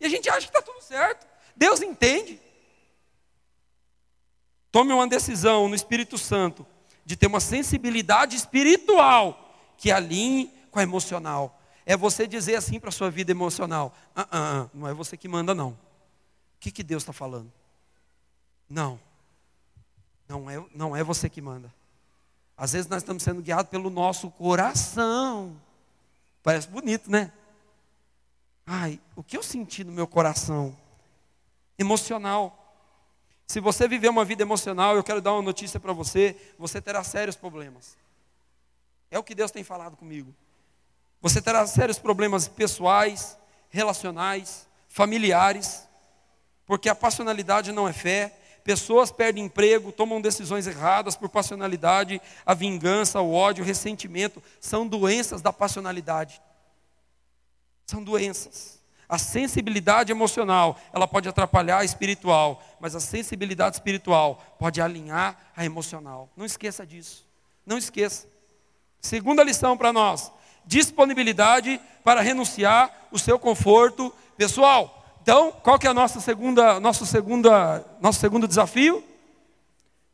[0.00, 1.24] E a gente acha que está tudo certo.
[1.54, 2.40] Deus entende.
[4.72, 6.66] Tome uma decisão no Espírito Santo
[7.04, 11.62] de ter uma sensibilidade espiritual que alinhe com a emocional.
[11.86, 15.16] É você dizer assim para a sua vida emocional: ah, ah, ah, não é você
[15.16, 15.68] que manda, não.
[15.68, 15.78] O
[16.58, 17.52] que, que Deus está falando?
[18.68, 18.98] Não,
[20.30, 21.74] não é, não é você que manda.
[22.56, 25.60] Às vezes nós estamos sendo guiados pelo nosso coração.
[26.40, 27.32] Parece bonito, né?
[28.64, 30.76] Ai, o que eu senti no meu coração?
[31.76, 32.56] Emocional.
[33.48, 37.02] Se você viver uma vida emocional, eu quero dar uma notícia para você: você terá
[37.02, 37.96] sérios problemas.
[39.10, 40.32] É o que Deus tem falado comigo.
[41.20, 43.36] Você terá sérios problemas pessoais,
[43.68, 45.88] relacionais, familiares,
[46.64, 52.54] porque a passionalidade não é fé, Pessoas perdem emprego, tomam decisões erradas por passionalidade, a
[52.54, 56.40] vingança, o ódio, o ressentimento, são doenças da passionalidade.
[57.86, 58.80] São doenças.
[59.08, 65.64] A sensibilidade emocional, ela pode atrapalhar a espiritual, mas a sensibilidade espiritual pode alinhar a
[65.64, 66.28] emocional.
[66.36, 67.26] Não esqueça disso.
[67.66, 68.28] Não esqueça.
[69.00, 70.30] Segunda lição para nós:
[70.64, 74.99] disponibilidade para renunciar o seu conforto pessoal.
[75.22, 79.04] Então, qual que é a nossa segunda, nosso, segunda, nosso segundo desafio?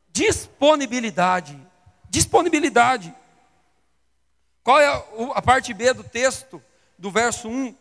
[0.08, 1.58] Disponibilidade.
[2.10, 3.14] Disponibilidade.
[4.62, 4.86] Qual é
[5.34, 6.62] a parte B do texto,
[6.98, 7.74] do verso 1,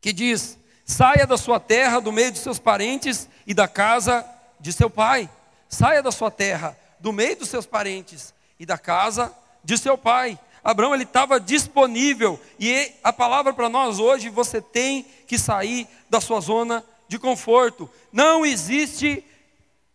[0.00, 4.24] que diz: Saia da sua terra, do meio de seus parentes e da casa
[4.60, 5.28] de seu pai.
[5.68, 10.38] Saia da sua terra, do meio dos seus parentes e da casa de seu pai.
[10.66, 16.20] Abraão ele estava disponível e a palavra para nós hoje, você tem que sair da
[16.20, 17.88] sua zona de conforto.
[18.12, 19.22] Não existe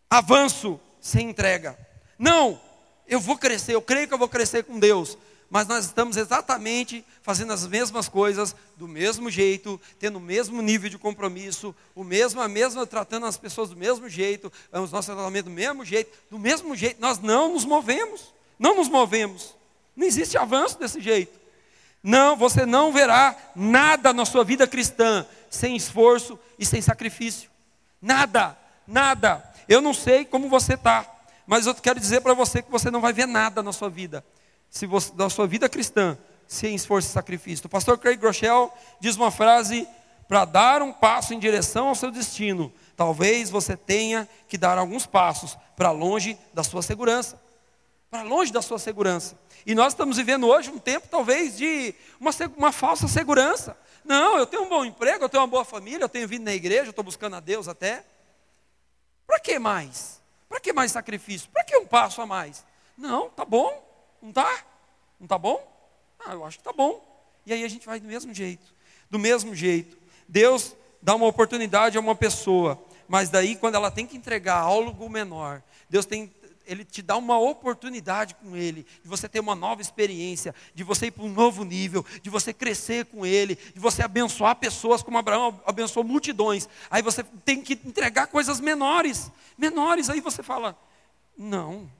[0.09, 1.77] avanço sem entrega.
[2.17, 2.57] Não,
[3.05, 5.17] eu vou crescer, eu creio que eu vou crescer com Deus,
[5.49, 10.89] mas nós estamos exatamente fazendo as mesmas coisas do mesmo jeito, tendo o mesmo nível
[10.89, 15.51] de compromisso, o mesmo, a mesma, tratando as pessoas do mesmo jeito, os nossos tratamentos
[15.51, 19.59] do mesmo jeito, do mesmo jeito, nós não nos movemos, não nos movemos.
[20.01, 21.39] Não existe avanço desse jeito.
[22.01, 27.51] Não, você não verá nada na sua vida cristã sem esforço e sem sacrifício.
[28.01, 29.47] Nada, nada.
[29.69, 31.05] Eu não sei como você está,
[31.45, 34.25] mas eu quero dizer para você que você não vai ver nada na sua vida
[34.71, 37.67] se você, da sua vida cristã sem esforço e sacrifício.
[37.67, 39.87] O pastor Craig Groeschel diz uma frase
[40.27, 42.73] para dar um passo em direção ao seu destino.
[42.97, 47.39] Talvez você tenha que dar alguns passos para longe da sua segurança.
[48.11, 49.39] Para longe da sua segurança.
[49.65, 53.77] E nós estamos vivendo hoje um tempo, talvez, de uma, uma falsa segurança.
[54.03, 56.53] Não, eu tenho um bom emprego, eu tenho uma boa família, eu tenho vindo na
[56.53, 58.03] igreja, eu estou buscando a Deus até.
[59.25, 60.21] Para que mais?
[60.49, 61.49] Para que mais sacrifício?
[61.51, 62.65] Para que um passo a mais?
[62.97, 63.81] Não, tá bom.
[64.21, 64.61] Não tá?
[65.17, 65.65] Não tá bom?
[66.19, 67.01] Ah, eu acho que tá bom.
[67.45, 68.75] E aí a gente vai do mesmo jeito.
[69.09, 69.97] Do mesmo jeito.
[70.27, 75.09] Deus dá uma oportunidade a uma pessoa, mas daí quando ela tem que entregar algo
[75.09, 76.33] menor, Deus tem
[76.71, 81.07] ele te dá uma oportunidade com Ele, de você ter uma nova experiência, de você
[81.07, 85.17] ir para um novo nível, de você crescer com Ele, de você abençoar pessoas como
[85.17, 86.69] Abraão abençoou multidões.
[86.89, 90.09] Aí você tem que entregar coisas menores, menores.
[90.09, 90.79] Aí você fala:
[91.37, 91.91] Não,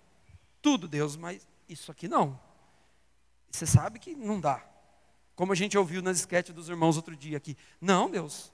[0.62, 2.40] tudo Deus, mas isso aqui não.
[3.52, 4.66] Você sabe que não dá.
[5.36, 7.58] Como a gente ouviu nas esquete dos irmãos outro dia aqui.
[7.82, 8.54] Não, Deus.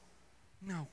[0.59, 0.87] Não.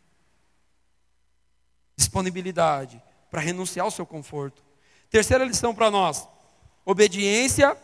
[1.96, 4.63] Disponibilidade para renunciar ao seu conforto.
[5.14, 6.26] Terceira lição para nós:
[6.84, 7.76] obediência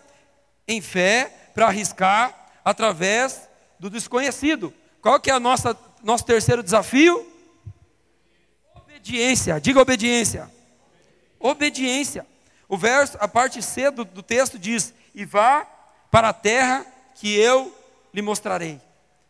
[0.67, 4.75] em fé para arriscar através do desconhecido.
[5.01, 7.25] Qual que é a nossa nosso terceiro desafio?
[8.75, 9.61] Obediência.
[9.61, 10.51] Diga obediência.
[11.39, 12.27] Obediência.
[12.69, 15.65] O verso, a parte C do, do texto diz: E vá
[16.11, 17.73] para a terra que eu
[18.13, 18.81] lhe mostrarei.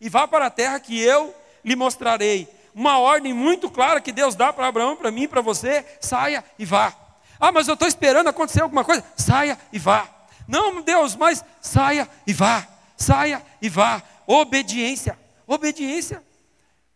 [0.01, 2.49] E vá para a terra que eu lhe mostrarei.
[2.75, 6.65] Uma ordem muito clara que Deus dá para Abraão, para mim, para você: saia e
[6.65, 7.00] vá.
[7.41, 9.03] Ah, mas eu estou esperando acontecer alguma coisa.
[9.17, 10.07] Saia e vá.
[10.47, 12.67] Não, Deus, mas saia e vá.
[12.97, 14.03] Saia e vá.
[14.27, 15.19] Obediência.
[15.47, 16.23] Obediência.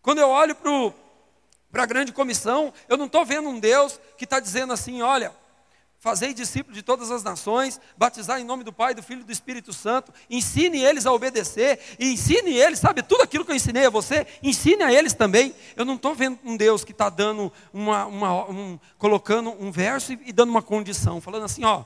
[0.03, 0.55] Quando eu olho
[1.73, 5.33] para a grande comissão, eu não estou vendo um Deus que está dizendo assim: olha,
[6.05, 9.33] Fazei discípulos de todas as nações, batizar em nome do Pai, do Filho e do
[9.33, 13.87] Espírito Santo, ensine eles a obedecer, e ensine eles, sabe, tudo aquilo que eu ensinei
[13.87, 15.55] a você, ensine a eles também.
[15.75, 20.13] Eu não estou vendo um Deus que está dando uma, uma um, colocando um verso
[20.13, 21.85] e, e dando uma condição, falando assim, ó,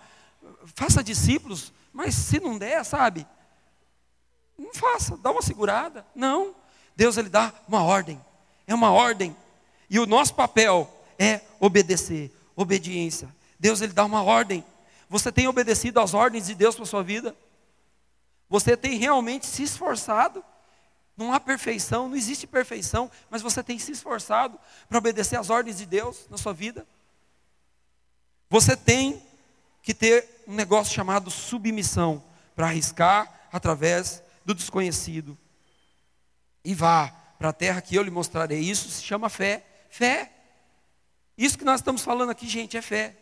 [0.74, 3.24] faça discípulos, mas se não der, sabe,
[4.58, 6.04] não faça, dá uma segurada.
[6.12, 6.56] Não,
[6.96, 8.20] Deus ele dá uma ordem,
[8.66, 9.36] é uma ordem,
[9.88, 13.37] e o nosso papel é obedecer, obediência.
[13.58, 14.64] Deus ele dá uma ordem.
[15.08, 17.34] Você tem obedecido às ordens de Deus para sua vida?
[18.48, 20.44] Você tem realmente se esforçado?
[21.16, 25.78] Não há perfeição, não existe perfeição, mas você tem se esforçado para obedecer às ordens
[25.78, 26.86] de Deus na sua vida?
[28.48, 29.22] Você tem
[29.82, 32.22] que ter um negócio chamado submissão
[32.54, 35.36] para arriscar através do desconhecido.
[36.64, 38.60] E vá para a terra que eu lhe mostrarei.
[38.60, 39.64] Isso se chama fé.
[39.90, 40.30] Fé.
[41.36, 43.16] Isso que nós estamos falando aqui, gente, é fé.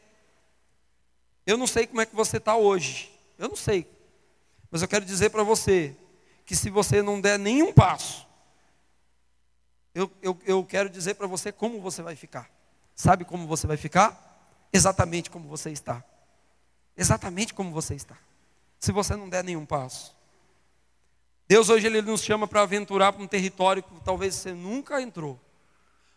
[1.46, 3.11] Eu não sei como é que você está hoje.
[3.38, 3.88] Eu não sei.
[4.70, 5.96] Mas eu quero dizer para você
[6.44, 8.26] que se você não der nenhum passo,
[9.94, 12.50] eu, eu, eu quero dizer para você como você vai ficar.
[12.94, 14.26] Sabe como você vai ficar?
[14.72, 16.04] Exatamente como você está.
[16.96, 18.16] Exatamente como você está.
[18.80, 20.14] Se você não der nenhum passo.
[21.48, 25.38] Deus hoje ele nos chama para aventurar para um território que talvez você nunca entrou.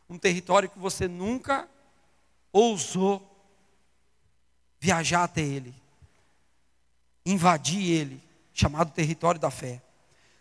[0.09, 1.69] Um território que você nunca
[2.51, 3.28] ousou
[4.79, 5.73] viajar até Ele,
[7.25, 9.81] invadir Ele, chamado território da fé.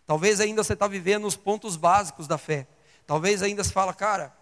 [0.07, 2.67] Talvez ainda você está vivendo os pontos básicos da fé.
[3.07, 4.35] Talvez ainda você fala, cara,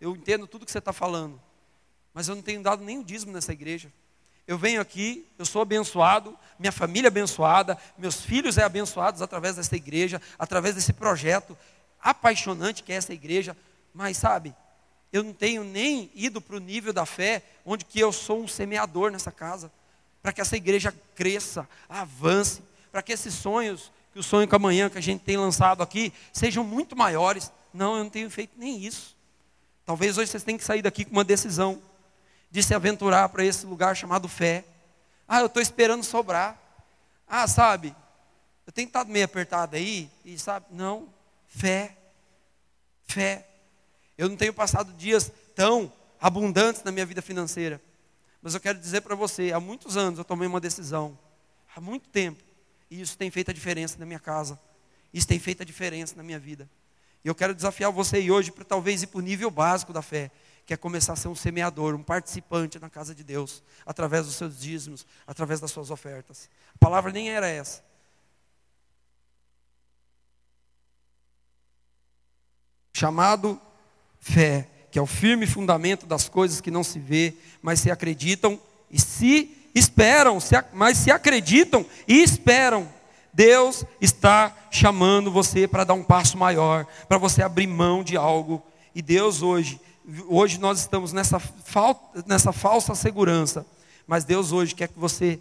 [0.00, 1.40] eu entendo tudo que você está falando,
[2.12, 3.92] mas eu não tenho dado nenhum dízimo nessa igreja.
[4.46, 9.56] Eu venho aqui, eu sou abençoado, minha família é abençoada, meus filhos é abençoados através
[9.56, 11.56] dessa igreja, através desse projeto
[11.98, 13.56] apaixonante que é essa igreja,
[13.94, 14.54] mas sabe,
[15.14, 18.48] eu não tenho nem ido para o nível da fé onde que eu sou um
[18.48, 19.70] semeador nessa casa,
[20.20, 24.90] para que essa igreja cresça, avance, para que esses sonhos, que o sonho com amanhã
[24.90, 27.52] que a gente tem lançado aqui, sejam muito maiores.
[27.72, 29.16] Não, eu não tenho feito nem isso.
[29.86, 31.80] Talvez hoje vocês tenham que sair daqui com uma decisão
[32.50, 34.64] de se aventurar para esse lugar chamado fé.
[35.28, 36.60] Ah, eu estou esperando sobrar.
[37.28, 37.94] Ah, sabe,
[38.66, 41.08] eu tenho estado meio apertado aí, e sabe, não,
[41.46, 41.96] fé,
[43.06, 43.46] fé.
[44.16, 47.80] Eu não tenho passado dias tão abundantes na minha vida financeira.
[48.40, 51.18] Mas eu quero dizer para você, há muitos anos eu tomei uma decisão,
[51.74, 52.42] há muito tempo,
[52.90, 54.60] e isso tem feito a diferença na minha casa,
[55.12, 56.68] isso tem feito a diferença na minha vida.
[57.24, 60.30] E eu quero desafiar você hoje para talvez ir para o nível básico da fé,
[60.66, 64.34] que é começar a ser um semeador, um participante na casa de Deus, através dos
[64.34, 66.50] seus dízimos, através das suas ofertas.
[66.74, 67.82] A palavra nem era essa.
[72.92, 73.60] Chamado
[74.24, 78.58] fé, que é o firme fundamento das coisas que não se vê, mas se acreditam
[78.90, 82.88] e se esperam, se, mas se acreditam e esperam.
[83.32, 88.62] Deus está chamando você para dar um passo maior, para você abrir mão de algo.
[88.94, 89.78] E Deus hoje
[90.28, 93.66] hoje nós estamos nessa, falta, nessa falsa segurança,
[94.06, 95.40] mas Deus hoje quer que você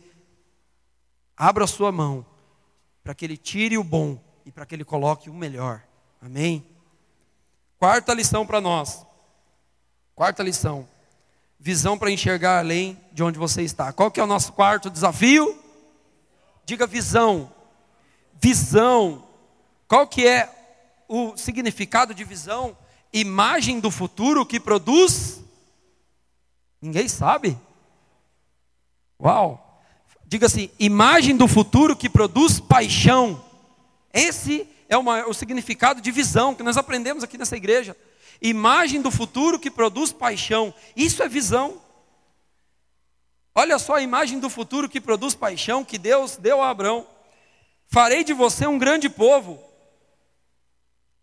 [1.35, 2.25] abra a sua mão
[3.03, 5.83] para que Ele tire o bom e para que Ele coloque o melhor.
[6.21, 6.65] Amém?
[7.83, 9.05] Quarta lição para nós.
[10.15, 10.87] Quarta lição.
[11.59, 13.91] Visão para enxergar além de onde você está.
[13.91, 15.61] Qual que é o nosso quarto desafio?
[16.65, 17.51] Diga visão.
[18.41, 19.27] Visão.
[19.85, 20.49] Qual que é
[21.09, 22.77] o significado de visão?
[23.11, 25.43] imagem do futuro que produz?
[26.81, 27.59] Ninguém sabe.
[29.21, 29.83] Uau!
[30.25, 33.43] Diga assim: imagem do futuro que produz paixão.
[34.13, 37.95] Esse é uma, o significado de visão que nós aprendemos aqui nessa igreja.
[38.41, 40.73] Imagem do futuro que produz paixão.
[40.95, 41.81] Isso é visão.
[43.55, 47.07] Olha só a imagem do futuro que produz paixão que Deus deu a Abraão.
[47.87, 49.73] Farei de você um grande povo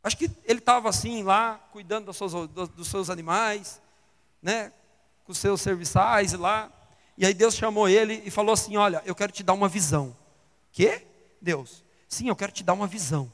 [0.03, 3.81] Acho que ele estava assim lá, cuidando dos seus, dos seus animais,
[4.41, 4.73] né,
[5.25, 6.73] com os seus serviçais lá.
[7.19, 10.17] E aí Deus chamou ele e falou assim: Olha, eu quero te dar uma visão.
[10.73, 11.07] Que?
[11.41, 11.85] Deus.
[12.09, 13.31] Sim, eu quero te dar uma visão.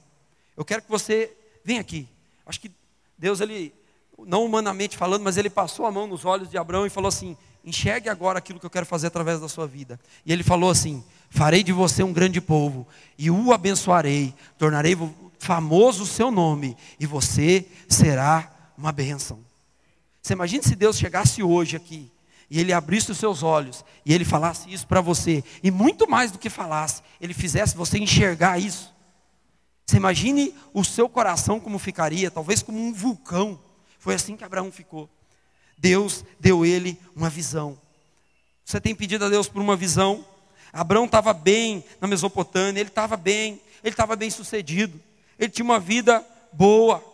[0.56, 1.32] Eu quero que você
[1.64, 2.08] venha aqui.
[2.46, 2.70] Acho que
[3.18, 3.74] Deus, ele,
[4.18, 7.36] não humanamente falando, mas ele passou a mão nos olhos de Abraão e falou assim:
[7.64, 9.98] enxergue agora aquilo que eu quero fazer através da sua vida.
[10.24, 12.86] E ele falou assim: farei de você um grande povo
[13.18, 14.96] e o abençoarei, tornarei
[15.38, 19.40] famoso o seu nome e você será uma bênção.
[20.22, 22.10] Você imagina se Deus chegasse hoje aqui
[22.48, 26.30] e ele abrisse os seus olhos e ele falasse isso para você, e muito mais
[26.30, 28.94] do que falasse, ele fizesse você enxergar isso.
[29.86, 33.58] Você imagine o seu coração como ficaria, talvez como um vulcão.
[33.98, 35.08] Foi assim que Abraão ficou.
[35.78, 37.78] Deus deu ele uma visão.
[38.64, 40.24] Você tem pedido a Deus por uma visão?
[40.72, 45.00] Abraão estava bem na Mesopotâmia, ele estava bem, ele estava bem sucedido
[45.38, 47.04] ele tinha uma vida boa,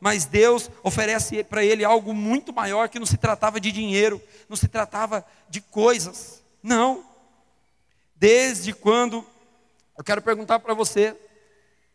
[0.00, 4.56] mas Deus oferece para ele algo muito maior que não se tratava de dinheiro, não
[4.56, 6.42] se tratava de coisas.
[6.62, 7.04] Não.
[8.16, 9.24] Desde quando,
[9.96, 11.16] eu quero perguntar para você,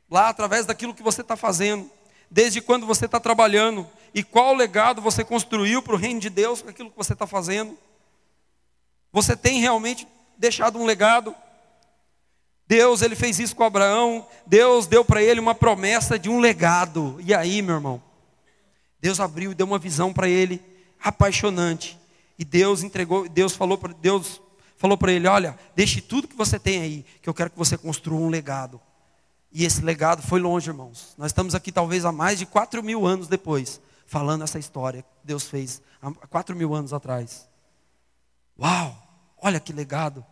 [0.09, 1.89] lá através daquilo que você está fazendo,
[2.29, 6.61] desde quando você está trabalhando e qual legado você construiu para o reino de Deus
[6.61, 7.77] com aquilo que você está fazendo.
[9.11, 11.35] Você tem realmente deixado um legado?
[12.67, 14.27] Deus, ele fez isso com Abraão.
[14.45, 17.17] Deus deu para ele uma promessa de um legado.
[17.23, 18.03] E aí, meu irmão?
[18.99, 20.61] Deus abriu e deu uma visão para ele
[21.01, 21.97] apaixonante.
[22.37, 24.41] E Deus entregou, Deus falou para Deus
[24.75, 27.75] falou para ele, olha, deixe tudo que você tem aí, que eu quero que você
[27.75, 28.79] construa um legado.
[29.51, 31.15] E esse legado foi longe, irmãos.
[31.17, 35.09] Nós estamos aqui talvez há mais de quatro mil anos depois, falando essa história que
[35.23, 37.47] Deus fez há quatro mil anos atrás.
[38.59, 39.03] Uau!
[39.39, 40.25] Olha que legado.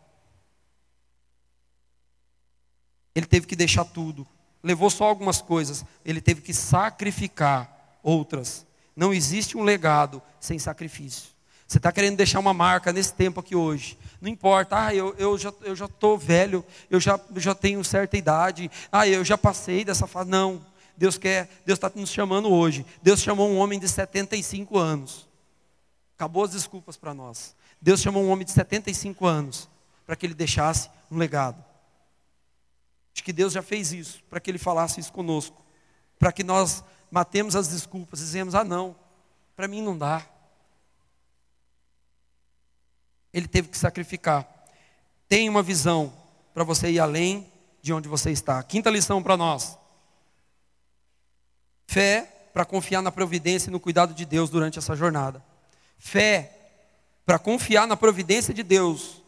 [3.15, 4.27] ele teve que deixar tudo.
[4.61, 8.65] Levou só algumas coisas, ele teve que sacrificar outras.
[8.95, 11.29] Não existe um legado sem sacrifício.
[11.67, 13.97] Você está querendo deixar uma marca nesse tempo aqui hoje.
[14.21, 17.83] Não importa, ah, eu, eu já estou eu já velho, eu já, eu já tenho
[17.83, 20.29] certa idade, ah, eu já passei dessa fase.
[20.29, 20.63] Não,
[20.95, 22.85] Deus quer, Deus está nos chamando hoje.
[23.01, 25.27] Deus chamou um homem de 75 anos.
[26.15, 27.55] Acabou as desculpas para nós.
[27.81, 29.69] Deus chamou um homem de 75 anos
[30.05, 31.63] para que ele deixasse um legado.
[33.15, 35.63] Acho que Deus já fez isso, para que Ele falasse isso conosco.
[36.19, 38.93] Para que nós matemos as desculpas, dizemos, ah não,
[39.55, 40.21] para mim não dá.
[43.35, 44.47] Ele teve que sacrificar.
[45.29, 46.11] Tem uma visão
[46.53, 48.63] para você ir além de onde você está.
[48.63, 49.77] Quinta lição para nós.
[51.87, 55.43] Fé para confiar na providência e no cuidado de Deus durante essa jornada.
[55.99, 56.51] Fé
[57.25, 59.21] para confiar na providência de Deus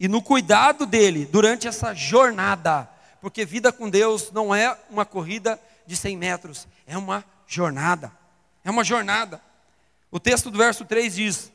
[0.00, 2.90] e no cuidado dele durante essa jornada
[3.22, 8.10] porque vida com Deus não é uma corrida de 100 metros, é uma jornada.
[8.64, 9.40] É uma jornada.
[10.10, 11.51] O texto do verso 3 diz: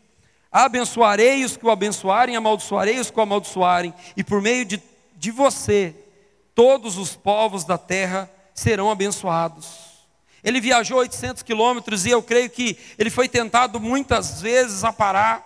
[0.52, 4.82] Abençoarei os que o abençoarem, amaldiçoarei os que o amaldiçoarem, e por meio de,
[5.16, 5.96] de você,
[6.56, 9.88] todos os povos da terra serão abençoados.
[10.44, 15.46] Ele viajou 800 quilômetros e eu creio que ele foi tentado muitas vezes a parar,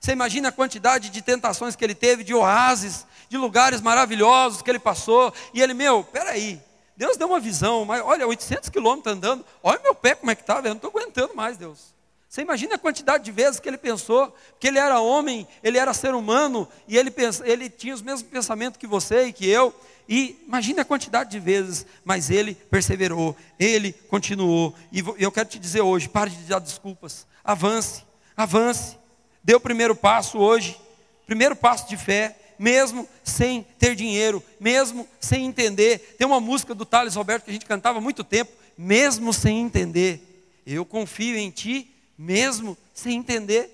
[0.00, 4.70] Você imagina a quantidade de tentações que ele teve, de oásis, de lugares maravilhosos que
[4.70, 5.34] ele passou.
[5.52, 6.60] E ele, meu, peraí,
[6.96, 10.42] Deus deu uma visão, mas olha, 800 quilômetros andando, olha meu pé como é que
[10.42, 11.94] está, eu não estou aguentando mais, Deus.
[12.28, 15.94] Você imagina a quantidade de vezes que ele pensou que ele era homem, ele era
[15.94, 19.74] ser humano, e ele, pensa, ele tinha os mesmos pensamentos que você e que eu.
[20.06, 24.74] E imagine a quantidade de vezes, mas ele perseverou, ele continuou.
[24.92, 28.04] E eu quero te dizer hoje: pare de dar desculpas, avance,
[28.36, 28.98] avance.
[29.42, 30.78] Dê o primeiro passo hoje,
[31.26, 36.16] primeiro passo de fé, mesmo sem ter dinheiro, mesmo sem entender.
[36.18, 39.60] Tem uma música do Thales Roberto que a gente cantava há muito tempo, mesmo sem
[39.60, 40.60] entender.
[40.66, 43.70] Eu confio em ti, mesmo sem entender,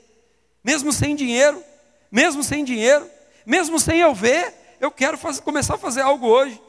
[0.63, 1.65] mesmo sem dinheiro,
[2.13, 3.11] mesmo sem dinheiro,
[3.47, 6.61] mesmo sem eu ver eu quero fazer, começar a fazer algo hoje.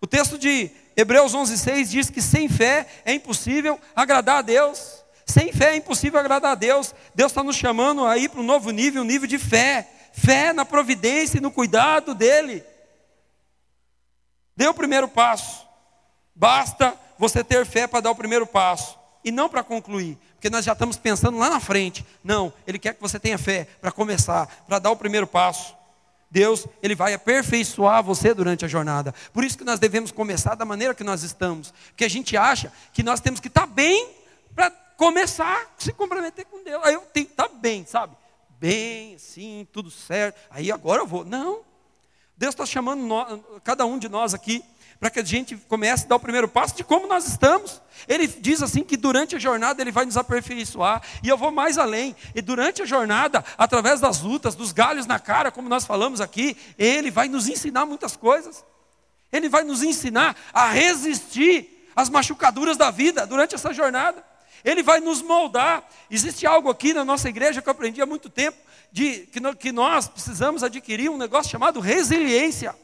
[0.00, 5.02] O texto de Hebreus 11:6 diz que sem fé é impossível agradar a Deus.
[5.26, 6.94] Sem fé é impossível agradar a Deus.
[7.14, 9.88] Deus está nos chamando aí para um novo nível, um nível de fé.
[10.12, 12.64] Fé na providência e no cuidado dEle.
[14.56, 15.66] Dê o primeiro passo.
[16.34, 18.98] Basta você ter fé para dar o primeiro passo.
[19.24, 22.04] E não para concluir, porque nós já estamos pensando lá na frente.
[22.22, 25.74] Não, Ele quer que você tenha fé para começar, para dar o primeiro passo.
[26.30, 29.14] Deus, Ele vai aperfeiçoar você durante a jornada.
[29.32, 31.72] Por isso que nós devemos começar da maneira que nós estamos.
[31.88, 34.06] Porque a gente acha que nós temos que estar bem
[34.54, 36.84] para começar a se comprometer com Deus.
[36.84, 38.14] Aí eu tenho que estar bem, sabe?
[38.60, 40.38] Bem, assim, tudo certo.
[40.50, 41.24] Aí agora eu vou.
[41.24, 41.62] Não.
[42.36, 44.62] Deus está chamando nós, cada um de nós aqui
[44.98, 47.80] para que a gente comece a dar o primeiro passo de como nós estamos.
[48.08, 51.78] Ele diz assim que durante a jornada ele vai nos aperfeiçoar, e eu vou mais
[51.78, 52.14] além.
[52.34, 56.56] E durante a jornada, através das lutas, dos galhos na cara, como nós falamos aqui,
[56.78, 58.64] ele vai nos ensinar muitas coisas.
[59.32, 64.24] Ele vai nos ensinar a resistir às machucaduras da vida durante essa jornada.
[64.64, 65.86] Ele vai nos moldar.
[66.10, 68.56] Existe algo aqui na nossa igreja que eu aprendi há muito tempo,
[68.90, 69.28] de
[69.60, 72.74] que nós precisamos adquirir um negócio chamado resiliência.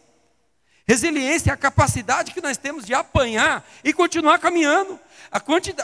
[0.91, 4.99] Resiliência é a capacidade que nós temos de apanhar e continuar caminhando.
[5.31, 5.39] A,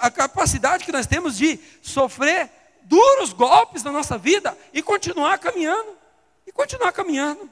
[0.04, 2.50] a capacidade que nós temos de sofrer
[2.82, 5.96] duros golpes na nossa vida e continuar caminhando.
[6.44, 7.48] E continuar caminhando.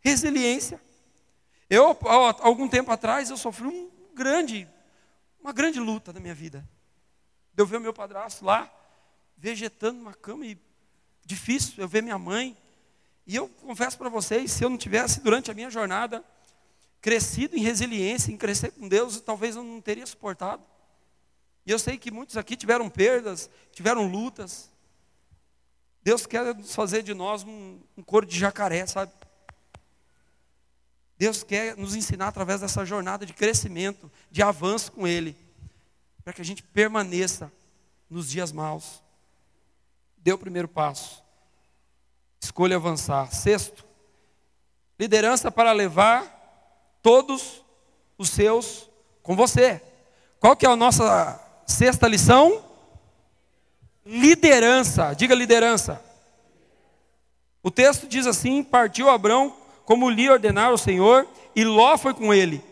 [0.00, 0.80] Resiliência.
[1.68, 1.98] Eu,
[2.38, 4.68] algum tempo atrás, eu sofri um grande,
[5.40, 6.64] uma grande luta na minha vida.
[7.56, 8.72] Eu ver o meu padrasto lá,
[9.36, 10.56] vegetando numa cama e
[11.26, 11.74] difícil.
[11.78, 12.56] Eu ver minha mãe.
[13.26, 16.24] E eu confesso para vocês, se eu não tivesse durante a minha jornada
[17.00, 20.62] crescido em resiliência, em crescer com Deus, talvez eu não teria suportado.
[21.64, 24.70] E eu sei que muitos aqui tiveram perdas, tiveram lutas.
[26.02, 29.12] Deus quer fazer de nós um, um coro de jacaré, sabe?
[31.18, 35.36] Deus quer nos ensinar através dessa jornada de crescimento, de avanço com Ele,
[36.24, 37.52] para que a gente permaneça
[38.08, 39.02] nos dias maus.
[40.16, 41.22] Dê o primeiro passo.
[42.40, 43.32] Escolha avançar.
[43.32, 43.84] Sexto,
[44.98, 46.37] liderança para levar
[47.02, 47.62] todos
[48.16, 48.88] os seus
[49.22, 49.80] com você.
[50.40, 52.64] Qual que é a nossa sexta lição?
[54.04, 55.14] Liderança.
[55.14, 56.02] Diga liderança.
[57.62, 61.26] O texto diz assim: Partiu Abrão como lhe ordenara o Senhor,
[61.56, 62.62] e Ló foi com ele.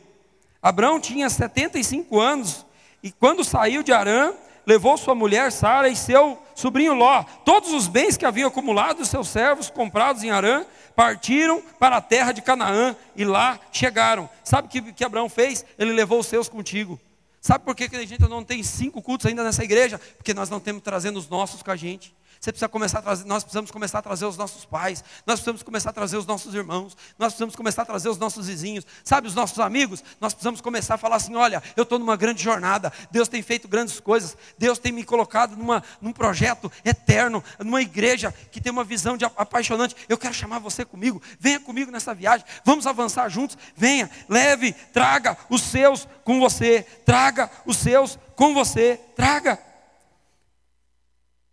[0.61, 2.67] Abrão tinha 75 anos,
[3.03, 4.35] e quando saiu de Arã,
[4.67, 9.29] levou sua mulher Sara e seu sobrinho Ló, todos os bens que haviam acumulado seus
[9.29, 10.65] servos comprados em Arã,
[10.97, 14.29] partiram para a terra de Canaã e lá chegaram.
[14.43, 15.65] Sabe o que, que Abraão fez?
[15.79, 16.99] Ele levou os seus contigo.
[17.41, 20.01] Sabe por que, que a gente não tem cinco cultos ainda nessa igreja?
[20.17, 22.13] Porque nós não temos trazendo os nossos com a gente.
[22.41, 25.63] Você precisa começar a trazer, nós precisamos começar a trazer os nossos pais, nós precisamos
[25.63, 29.27] começar a trazer os nossos irmãos, nós precisamos começar a trazer os nossos vizinhos, sabe,
[29.27, 32.93] os nossos amigos, nós precisamos começar a falar assim: olha, eu estou numa grande jornada,
[33.11, 38.33] Deus tem feito grandes coisas, Deus tem me colocado numa, num projeto eterno, numa igreja
[38.51, 39.97] que tem uma visão de apaixonante.
[40.09, 45.37] Eu quero chamar você comigo, venha comigo nessa viagem, vamos avançar juntos, venha, leve, traga
[45.49, 49.59] os seus com você, traga os seus com você, traga.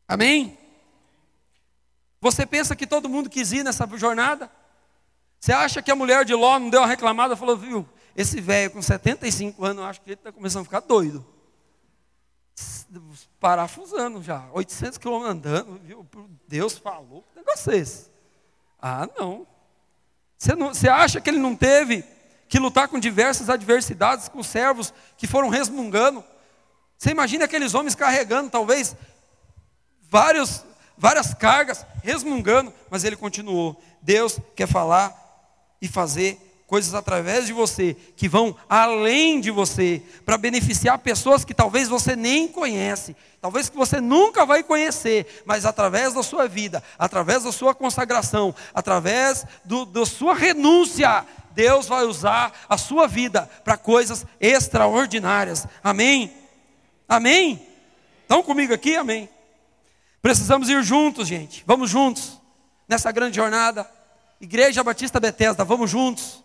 [0.07, 0.62] Amém?
[2.23, 4.49] Você pensa que todo mundo quis ir nessa jornada?
[5.41, 7.35] Você acha que a mulher de Ló não deu uma reclamada?
[7.35, 10.79] Falou, viu, esse velho com 75 anos, eu acho que ele está começando a ficar
[10.79, 11.25] doido.
[13.41, 16.07] Parafusando já, 800 quilômetros andando, viu?
[16.47, 18.09] Deus falou, que negócio é esse?
[18.81, 19.45] Ah, não.
[20.37, 20.73] Você, não.
[20.73, 22.05] você acha que ele não teve
[22.47, 26.23] que lutar com diversas adversidades, com servos que foram resmungando?
[26.97, 28.95] Você imagina aqueles homens carregando, talvez,
[30.09, 30.63] vários
[30.97, 33.81] várias cargas, resmungando, mas ele continuou.
[34.01, 35.13] Deus quer falar
[35.81, 36.39] e fazer
[36.73, 42.15] coisas através de você que vão além de você, para beneficiar pessoas que talvez você
[42.15, 47.51] nem conhece, talvez que você nunca vai conhecer, mas através da sua vida, através da
[47.51, 54.25] sua consagração, através do, da sua renúncia, Deus vai usar a sua vida para coisas
[54.39, 55.67] extraordinárias.
[55.83, 56.33] Amém?
[57.07, 57.67] Amém?
[58.23, 58.95] Estão comigo aqui?
[58.95, 59.29] Amém.
[60.23, 61.65] Precisamos ir juntos, gente.
[61.67, 62.39] Vamos juntos
[62.87, 63.85] nessa grande jornada.
[64.39, 66.41] Igreja Batista Bethesda, vamos juntos.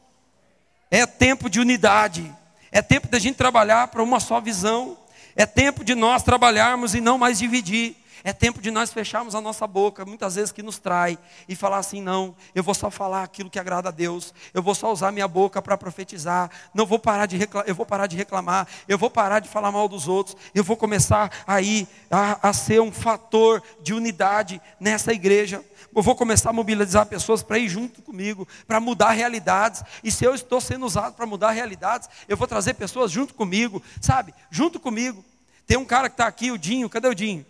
[0.90, 2.28] É tempo de unidade.
[2.72, 4.98] É tempo da gente trabalhar para uma só visão.
[5.36, 7.96] É tempo de nós trabalharmos e não mais dividir.
[8.28, 11.18] É tempo de nós fecharmos a nossa boca, muitas vezes que nos trai,
[11.48, 14.74] e falar assim: não, eu vou só falar aquilo que agrada a Deus, eu vou
[14.74, 18.18] só usar minha boca para profetizar, não vou parar de reclamar, eu vou parar de
[18.18, 22.52] reclamar, eu vou parar de falar mal dos outros, eu vou começar aí a, a
[22.52, 25.64] ser um fator de unidade nessa igreja.
[25.96, 29.82] Eu vou começar a mobilizar pessoas para ir junto comigo, para mudar realidades.
[30.04, 33.82] E se eu estou sendo usado para mudar realidades, eu vou trazer pessoas junto comigo,
[34.02, 34.34] sabe?
[34.50, 35.24] Junto comigo.
[35.66, 37.46] Tem um cara que está aqui, o Dinho, cadê o Dinho?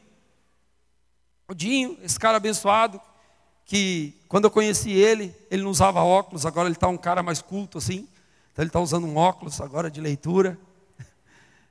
[1.51, 3.01] O Dinho, esse cara abençoado,
[3.65, 7.41] que quando eu conheci ele, ele não usava óculos, agora ele está um cara mais
[7.41, 8.07] culto assim.
[8.53, 10.59] Então ele está usando um óculos agora de leitura.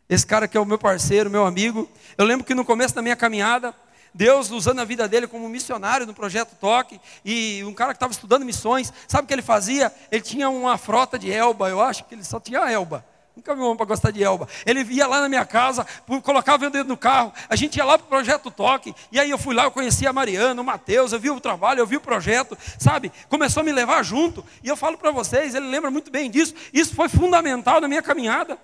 [0.09, 1.87] Esse cara que é o meu parceiro, meu amigo.
[2.17, 3.71] Eu lembro que no começo da minha caminhada,
[4.15, 8.11] Deus usando a vida dele como missionário no projeto Toque, e um cara que estava
[8.11, 9.93] estudando missões, sabe o que ele fazia?
[10.11, 13.05] Ele tinha uma frota de elba, eu acho que ele só tinha elba.
[13.37, 14.49] Nunca vi um homem para gostar de elba.
[14.65, 15.85] Ele ia lá na minha casa,
[16.23, 19.29] colocava o dedo no carro, a gente ia lá para o projeto Toque, e aí
[19.29, 21.97] eu fui lá, eu conheci a Mariana, o Matheus, eu vi o trabalho, eu vi
[21.97, 23.11] o projeto, sabe?
[23.29, 26.55] Começou a me levar junto, e eu falo para vocês, ele lembra muito bem disso,
[26.73, 28.57] isso foi fundamental na minha caminhada.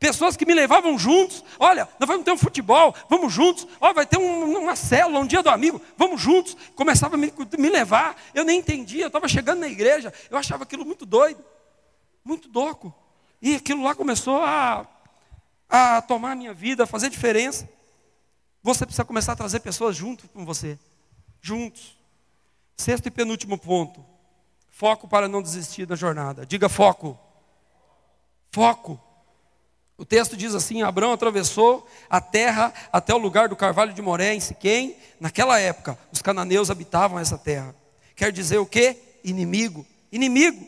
[0.00, 1.44] Pessoas que me levavam juntos.
[1.58, 3.66] Olha, nós vamos ter um futebol, vamos juntos.
[3.80, 6.56] Olha, vai ter um, uma célula, um dia do amigo, vamos juntos.
[6.76, 8.16] Começava a me, me levar.
[8.32, 11.44] Eu nem entendia, eu estava chegando na igreja, eu achava aquilo muito doido,
[12.24, 12.94] muito doco.
[13.40, 14.86] E aquilo lá começou a,
[15.68, 17.68] a tomar a minha vida, a fazer diferença.
[18.62, 20.78] Você precisa começar a trazer pessoas junto com você.
[21.40, 21.96] Juntos.
[22.76, 24.04] Sexto e penúltimo ponto.
[24.68, 26.44] Foco para não desistir da jornada.
[26.44, 27.18] Diga foco.
[28.50, 29.00] Foco.
[29.96, 34.34] O texto diz assim: Abraão atravessou a terra até o lugar do carvalho de Moré,
[34.34, 34.96] em Siquém.
[35.18, 37.74] Naquela época, os cananeus habitavam essa terra.
[38.14, 38.96] Quer dizer o quê?
[39.24, 39.84] Inimigo.
[40.12, 40.64] Inimigo.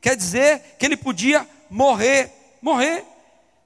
[0.00, 2.30] Quer dizer que ele podia morrer.
[2.60, 3.04] Morrer.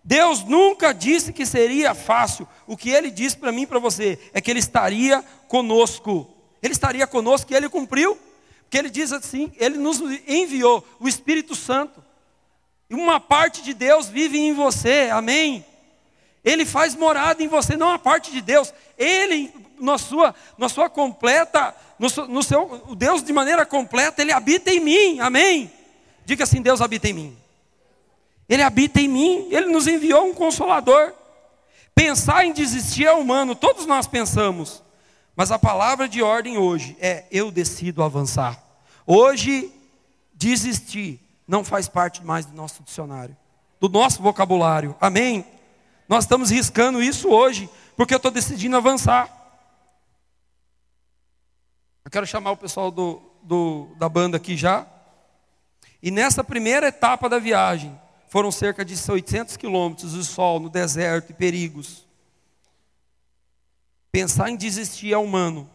[0.03, 2.49] Deus nunca disse que seria fácil.
[2.66, 6.26] O que ele disse para mim e para você é que ele estaria conosco.
[6.62, 8.18] Ele estaria conosco e ele cumpriu.
[8.62, 12.03] Porque ele diz assim: ele nos enviou o Espírito Santo.
[12.90, 15.64] E uma parte de Deus vive em você, amém?
[16.42, 18.72] Ele faz morada em você, não a parte de Deus.
[18.96, 24.32] Ele, na sua, na sua completa, no, no seu, o Deus de maneira completa, Ele
[24.32, 25.70] habita em mim, amém?
[26.24, 27.36] Diga assim: Deus habita em mim.
[28.49, 31.12] Ele habita em mim, Ele nos enviou um consolador.
[31.94, 34.82] Pensar em desistir é humano, todos nós pensamos.
[35.36, 38.61] Mas a palavra de ordem hoje é: eu decido avançar.
[39.07, 39.72] Hoje,
[40.34, 43.36] desistir não faz parte mais do nosso dicionário,
[43.80, 44.96] do nosso vocabulário.
[45.01, 45.44] Amém?
[46.09, 49.28] Nós estamos riscando isso hoje, porque eu estou decidindo avançar.
[52.05, 54.86] Eu quero chamar o pessoal do, do, da banda aqui já.
[56.03, 57.99] E nessa primeira etapa da viagem,
[58.29, 62.07] foram cerca de 800 quilômetros de sol no deserto e perigos.
[64.12, 65.68] Pensar em desistir é humano,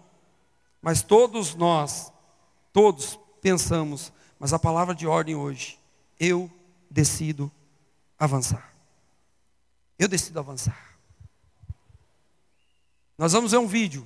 [0.82, 2.12] mas todos nós,
[2.72, 4.12] todos pensamos
[4.43, 5.80] mas a palavra de ordem hoje,
[6.20, 6.51] eu
[6.89, 7.49] decido
[8.20, 8.76] avançar.
[9.97, 10.97] Eu decido avançar.
[13.18, 14.06] Nós vamos ver um vídeo.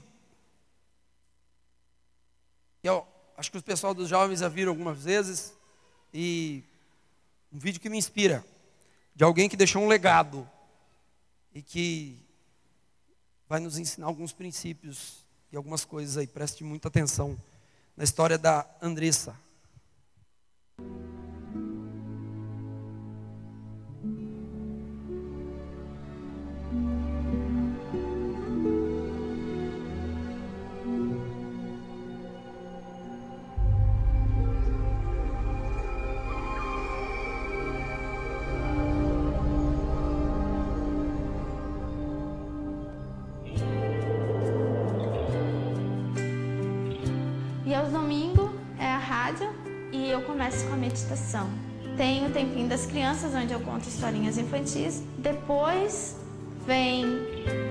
[2.84, 3.04] Eu
[3.36, 5.58] acho que o pessoal dos jovens já viram algumas vezes.
[6.14, 6.64] E
[7.52, 8.46] um vídeo que me inspira.
[9.16, 10.48] De alguém que deixou um legado.
[11.54, 12.18] E que
[13.48, 16.28] vai nos ensinar alguns princípios e algumas coisas aí.
[16.28, 17.38] Preste muita atenção
[17.96, 19.36] na história da Andressa.
[53.18, 55.02] Crianças, onde eu conto historinhas infantis.
[55.18, 56.16] Depois
[56.68, 57.04] vem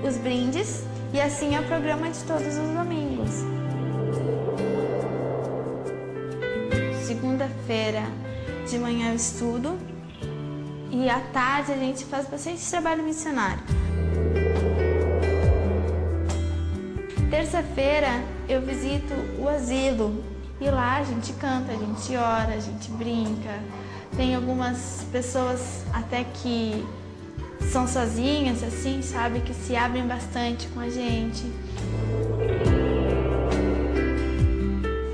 [0.05, 0.83] os brindes
[1.13, 3.29] e assim é o programa de todos os domingos.
[7.05, 8.01] Segunda-feira,
[8.69, 9.77] de manhã eu estudo
[10.91, 13.63] e à tarde a gente faz bastante trabalho missionário.
[17.29, 20.21] Terça-feira eu visito o asilo
[20.59, 23.61] e lá a gente canta, a gente ora, a gente brinca.
[24.17, 26.83] Tem algumas pessoas até que
[27.71, 31.43] são sozinhas, assim, sabe, que se abrem bastante com a gente.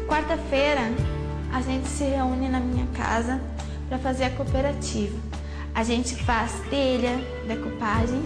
[0.07, 0.89] Quarta-feira
[1.51, 3.41] a gente se reúne na minha casa
[3.89, 5.17] para fazer a cooperativa.
[5.75, 8.23] A gente faz telha, decupagem,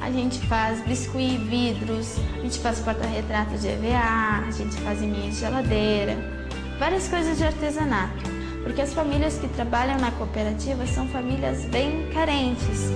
[0.00, 5.30] a gente faz biscuit, vidros, a gente faz porta-retrato de EVA, a gente faz minha
[5.30, 6.16] de geladeira,
[6.80, 8.37] várias coisas de artesanato.
[8.68, 12.92] Porque as famílias que trabalham na cooperativa são famílias bem carentes.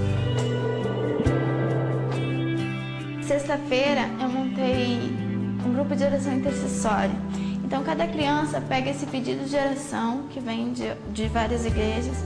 [3.23, 4.99] Sexta-feira eu montei
[5.65, 7.17] um grupo de oração intercessória
[7.73, 12.19] então, cada criança pega esse pedido de oração, que vem de, de várias igrejas,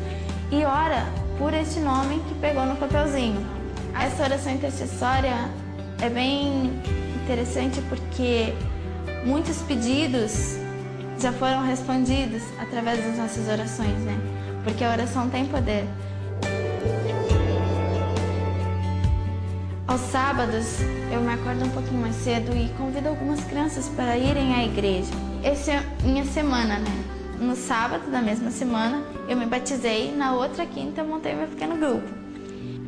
[0.51, 1.07] e ora
[1.39, 3.47] por este nome que pegou no papelzinho.
[3.95, 5.49] Essa oração intercessória
[6.03, 6.73] é bem
[7.23, 8.55] interessante porque
[9.25, 10.57] muitos pedidos
[11.19, 14.19] já foram respondidos através das nossas orações, né?
[14.65, 15.87] Porque a oração tem poder.
[19.87, 20.81] Aos sábados,
[21.13, 25.11] eu me acordo um pouquinho mais cedo e convido algumas crianças para irem à igreja.
[25.43, 27.05] Essa é minha semana, né?
[27.41, 31.77] No sábado da mesma semana, eu me batizei, na outra quinta eu montei meu pequeno
[31.77, 32.09] grupo.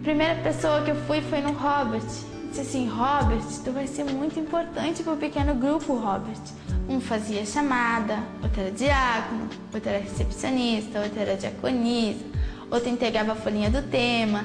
[0.01, 2.03] A primeira pessoa que eu fui foi no Robert.
[2.49, 6.41] Disse assim, Robert, tu vai ser muito importante para o pequeno grupo, Robert.
[6.89, 12.25] Um fazia chamada, outro era diácono, outro era recepcionista, outro era diaconisa,
[12.71, 14.45] outro entregava a folhinha do tema.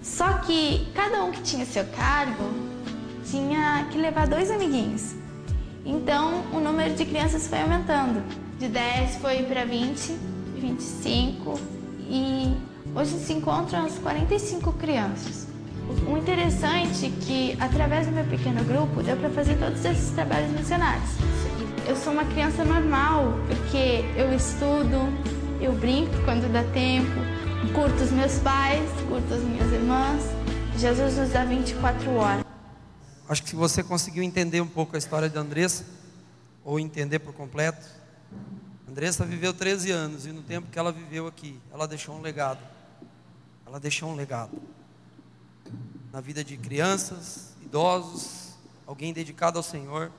[0.00, 2.44] Só que cada um que tinha seu cargo
[3.30, 5.14] tinha que levar dois amiguinhos.
[5.84, 8.22] Então, o número de crianças foi aumentando.
[8.58, 10.12] De 10 foi para 20,
[10.56, 11.60] 25
[12.08, 12.56] e
[12.94, 15.46] hoje se encontram as 45 crianças.
[16.08, 20.50] O interessante é que, através do meu pequeno grupo, deu para fazer todos esses trabalhos
[20.50, 21.10] missionários.
[21.86, 25.06] Eu sou uma criança normal, porque eu estudo,
[25.60, 27.14] eu brinco quando dá tempo,
[27.72, 30.24] curto os meus pais, curto as minhas irmãs.
[30.76, 32.44] Jesus nos dá 24 horas.
[33.28, 35.84] Acho que se você conseguiu entender um pouco a história de Andressa,
[36.64, 37.86] ou entender por completo,
[38.88, 42.58] Andressa viveu 13 anos e no tempo que ela viveu aqui, ela deixou um legado.
[43.64, 44.60] Ela deixou um legado
[46.12, 50.10] na vida de crianças, idosos, alguém dedicado ao Senhor.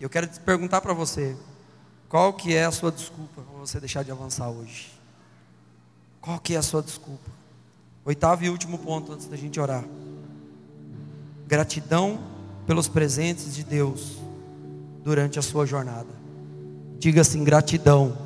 [0.00, 1.36] Eu quero te perguntar para você,
[2.08, 4.92] qual que é a sua desculpa para você deixar de avançar hoje?
[6.20, 7.30] Qual que é a sua desculpa?
[8.04, 9.84] Oitavo e último ponto antes da gente orar.
[11.46, 12.20] Gratidão
[12.66, 14.18] pelos presentes de Deus
[15.02, 16.08] durante a sua jornada.
[16.98, 18.16] Diga assim, gratidão.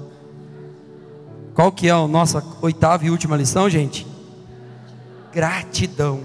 [1.54, 4.06] Qual que é a nossa oitava e última lição, gente?
[5.32, 6.24] Gratidão.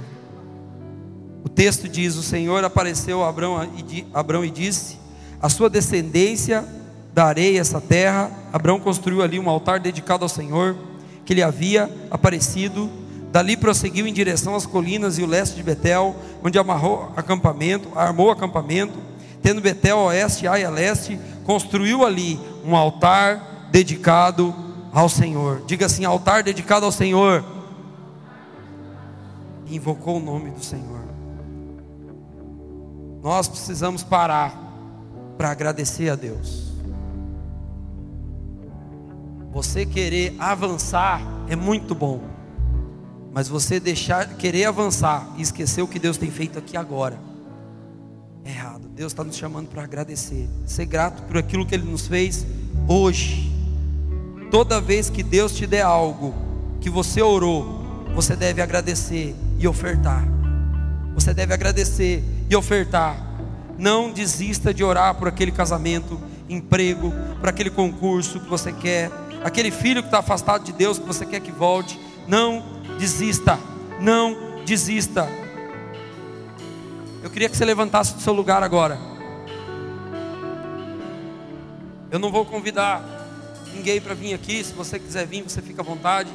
[1.43, 4.98] O texto diz: O Senhor apareceu a Abraão e, Abraão e disse:
[5.42, 6.66] A sua descendência
[7.14, 8.32] darei essa terra.
[8.52, 10.76] Abraão construiu ali um altar dedicado ao Senhor,
[11.26, 12.90] que lhe havia aparecido
[13.32, 18.32] Dali prosseguiu em direção às colinas e o leste de Betel, onde amarrou acampamento, armou
[18.32, 18.98] acampamento,
[19.42, 24.56] tendo Betel a oeste e a leste, construiu ali um altar dedicado
[24.94, 25.62] ao Senhor.
[25.68, 27.44] Diga assim: altar dedicado ao Senhor.
[29.68, 31.04] E invocou o nome do Senhor.
[33.22, 34.66] Nós precisamos parar
[35.38, 36.68] para agradecer a Deus.
[39.52, 42.22] Você querer avançar é muito bom.
[43.34, 47.20] Mas você deixar, querer avançar e esquecer o que Deus tem feito aqui agora,
[48.44, 48.88] é errado.
[48.90, 52.46] Deus está nos chamando para agradecer, ser grato por aquilo que Ele nos fez
[52.88, 53.52] hoje.
[54.50, 56.34] Toda vez que Deus te der algo
[56.82, 60.28] que você orou, você deve agradecer e ofertar.
[61.14, 63.27] Você deve agradecer e ofertar.
[63.78, 66.20] Não desista de orar por aquele casamento,
[66.50, 69.12] emprego, por aquele concurso que você quer,
[69.44, 72.00] aquele filho que está afastado de Deus que você quer que volte.
[72.28, 72.64] Não
[72.98, 73.60] desista,
[74.00, 75.28] não desista.
[77.24, 78.98] Eu queria que você levantasse do seu lugar agora.
[82.10, 83.04] Eu não vou convidar
[83.74, 84.64] ninguém para vir aqui.
[84.64, 86.30] Se você quiser vir, você fica à vontade.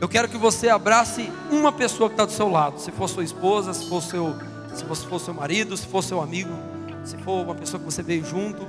[0.00, 2.78] Eu quero que você abrace uma pessoa que está do seu lado.
[2.78, 4.34] Se for sua esposa, se for seu,
[4.74, 6.52] se for seu marido, se for seu amigo,
[7.08, 8.66] se for uma pessoa que você veio junto.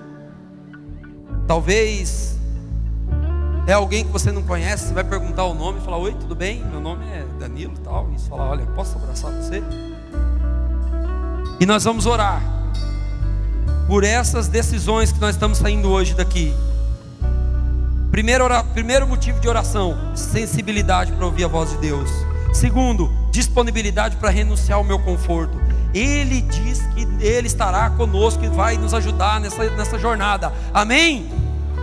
[1.46, 2.38] Talvez
[3.68, 6.36] é alguém que você não conhece, você vai perguntar o nome e falar: Oi, tudo
[6.36, 6.64] bem?
[6.64, 8.10] Meu nome é Danilo e tal.
[8.14, 9.62] E você fala: Olha, posso abraçar você?
[11.60, 12.42] E nós vamos orar
[13.88, 16.54] por essas decisões que nós estamos saindo hoje daqui.
[18.10, 22.10] Primeiro, primeiro motivo de oração: sensibilidade para ouvir a voz de Deus.
[22.54, 25.60] Segundo, disponibilidade para renunciar ao meu conforto.
[25.94, 30.54] Ele diz que Ele estará conosco e vai nos ajudar nessa, nessa jornada.
[30.74, 31.30] Amém?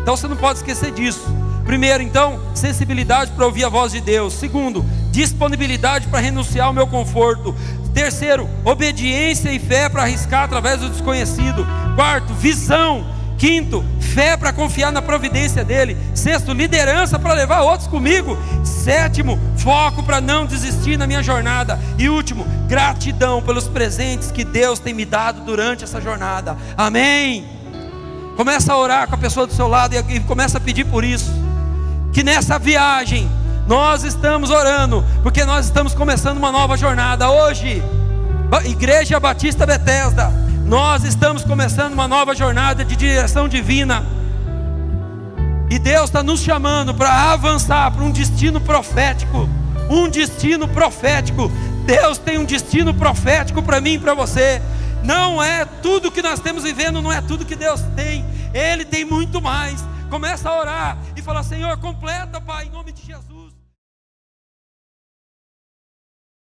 [0.03, 1.27] Então você não pode esquecer disso.
[1.65, 4.35] Primeiro, então, sensibilidade para ouvir a voz de Deus.
[4.35, 7.55] Segundo, disponibilidade para renunciar ao meu conforto.
[7.93, 11.67] Terceiro, obediência e fé para arriscar através do desconhecido.
[11.97, 13.16] Quarto, visão.
[13.39, 15.97] Quinto, fé para confiar na providência dele.
[16.15, 18.37] Sexto, liderança para levar outros comigo.
[18.65, 21.79] Sétimo, foco para não desistir na minha jornada.
[21.99, 26.57] E último, gratidão pelos presentes que Deus tem me dado durante essa jornada.
[26.77, 27.47] Amém.
[28.37, 31.47] Começa a orar com a pessoa do seu lado e começa a pedir por isso
[32.17, 33.29] que nessa viagem
[33.67, 37.83] nós estamos orando, porque nós estamos começando uma nova jornada hoje.
[38.65, 40.33] Igreja Batista Bethesda,
[40.67, 44.05] nós estamos começando uma nova jornada de direção divina.
[45.71, 49.49] E Deus está nos chamando para avançar para um destino profético.
[49.89, 51.49] Um destino profético.
[51.85, 54.61] Deus tem um destino profético para mim e para você.
[55.05, 58.25] Não é tudo que nós temos vivendo, não é tudo que Deus tem.
[58.53, 59.85] Ele tem muito mais.
[60.11, 63.36] Começa a orar e falar: Senhor, completa, Pai, em nome de Jesus.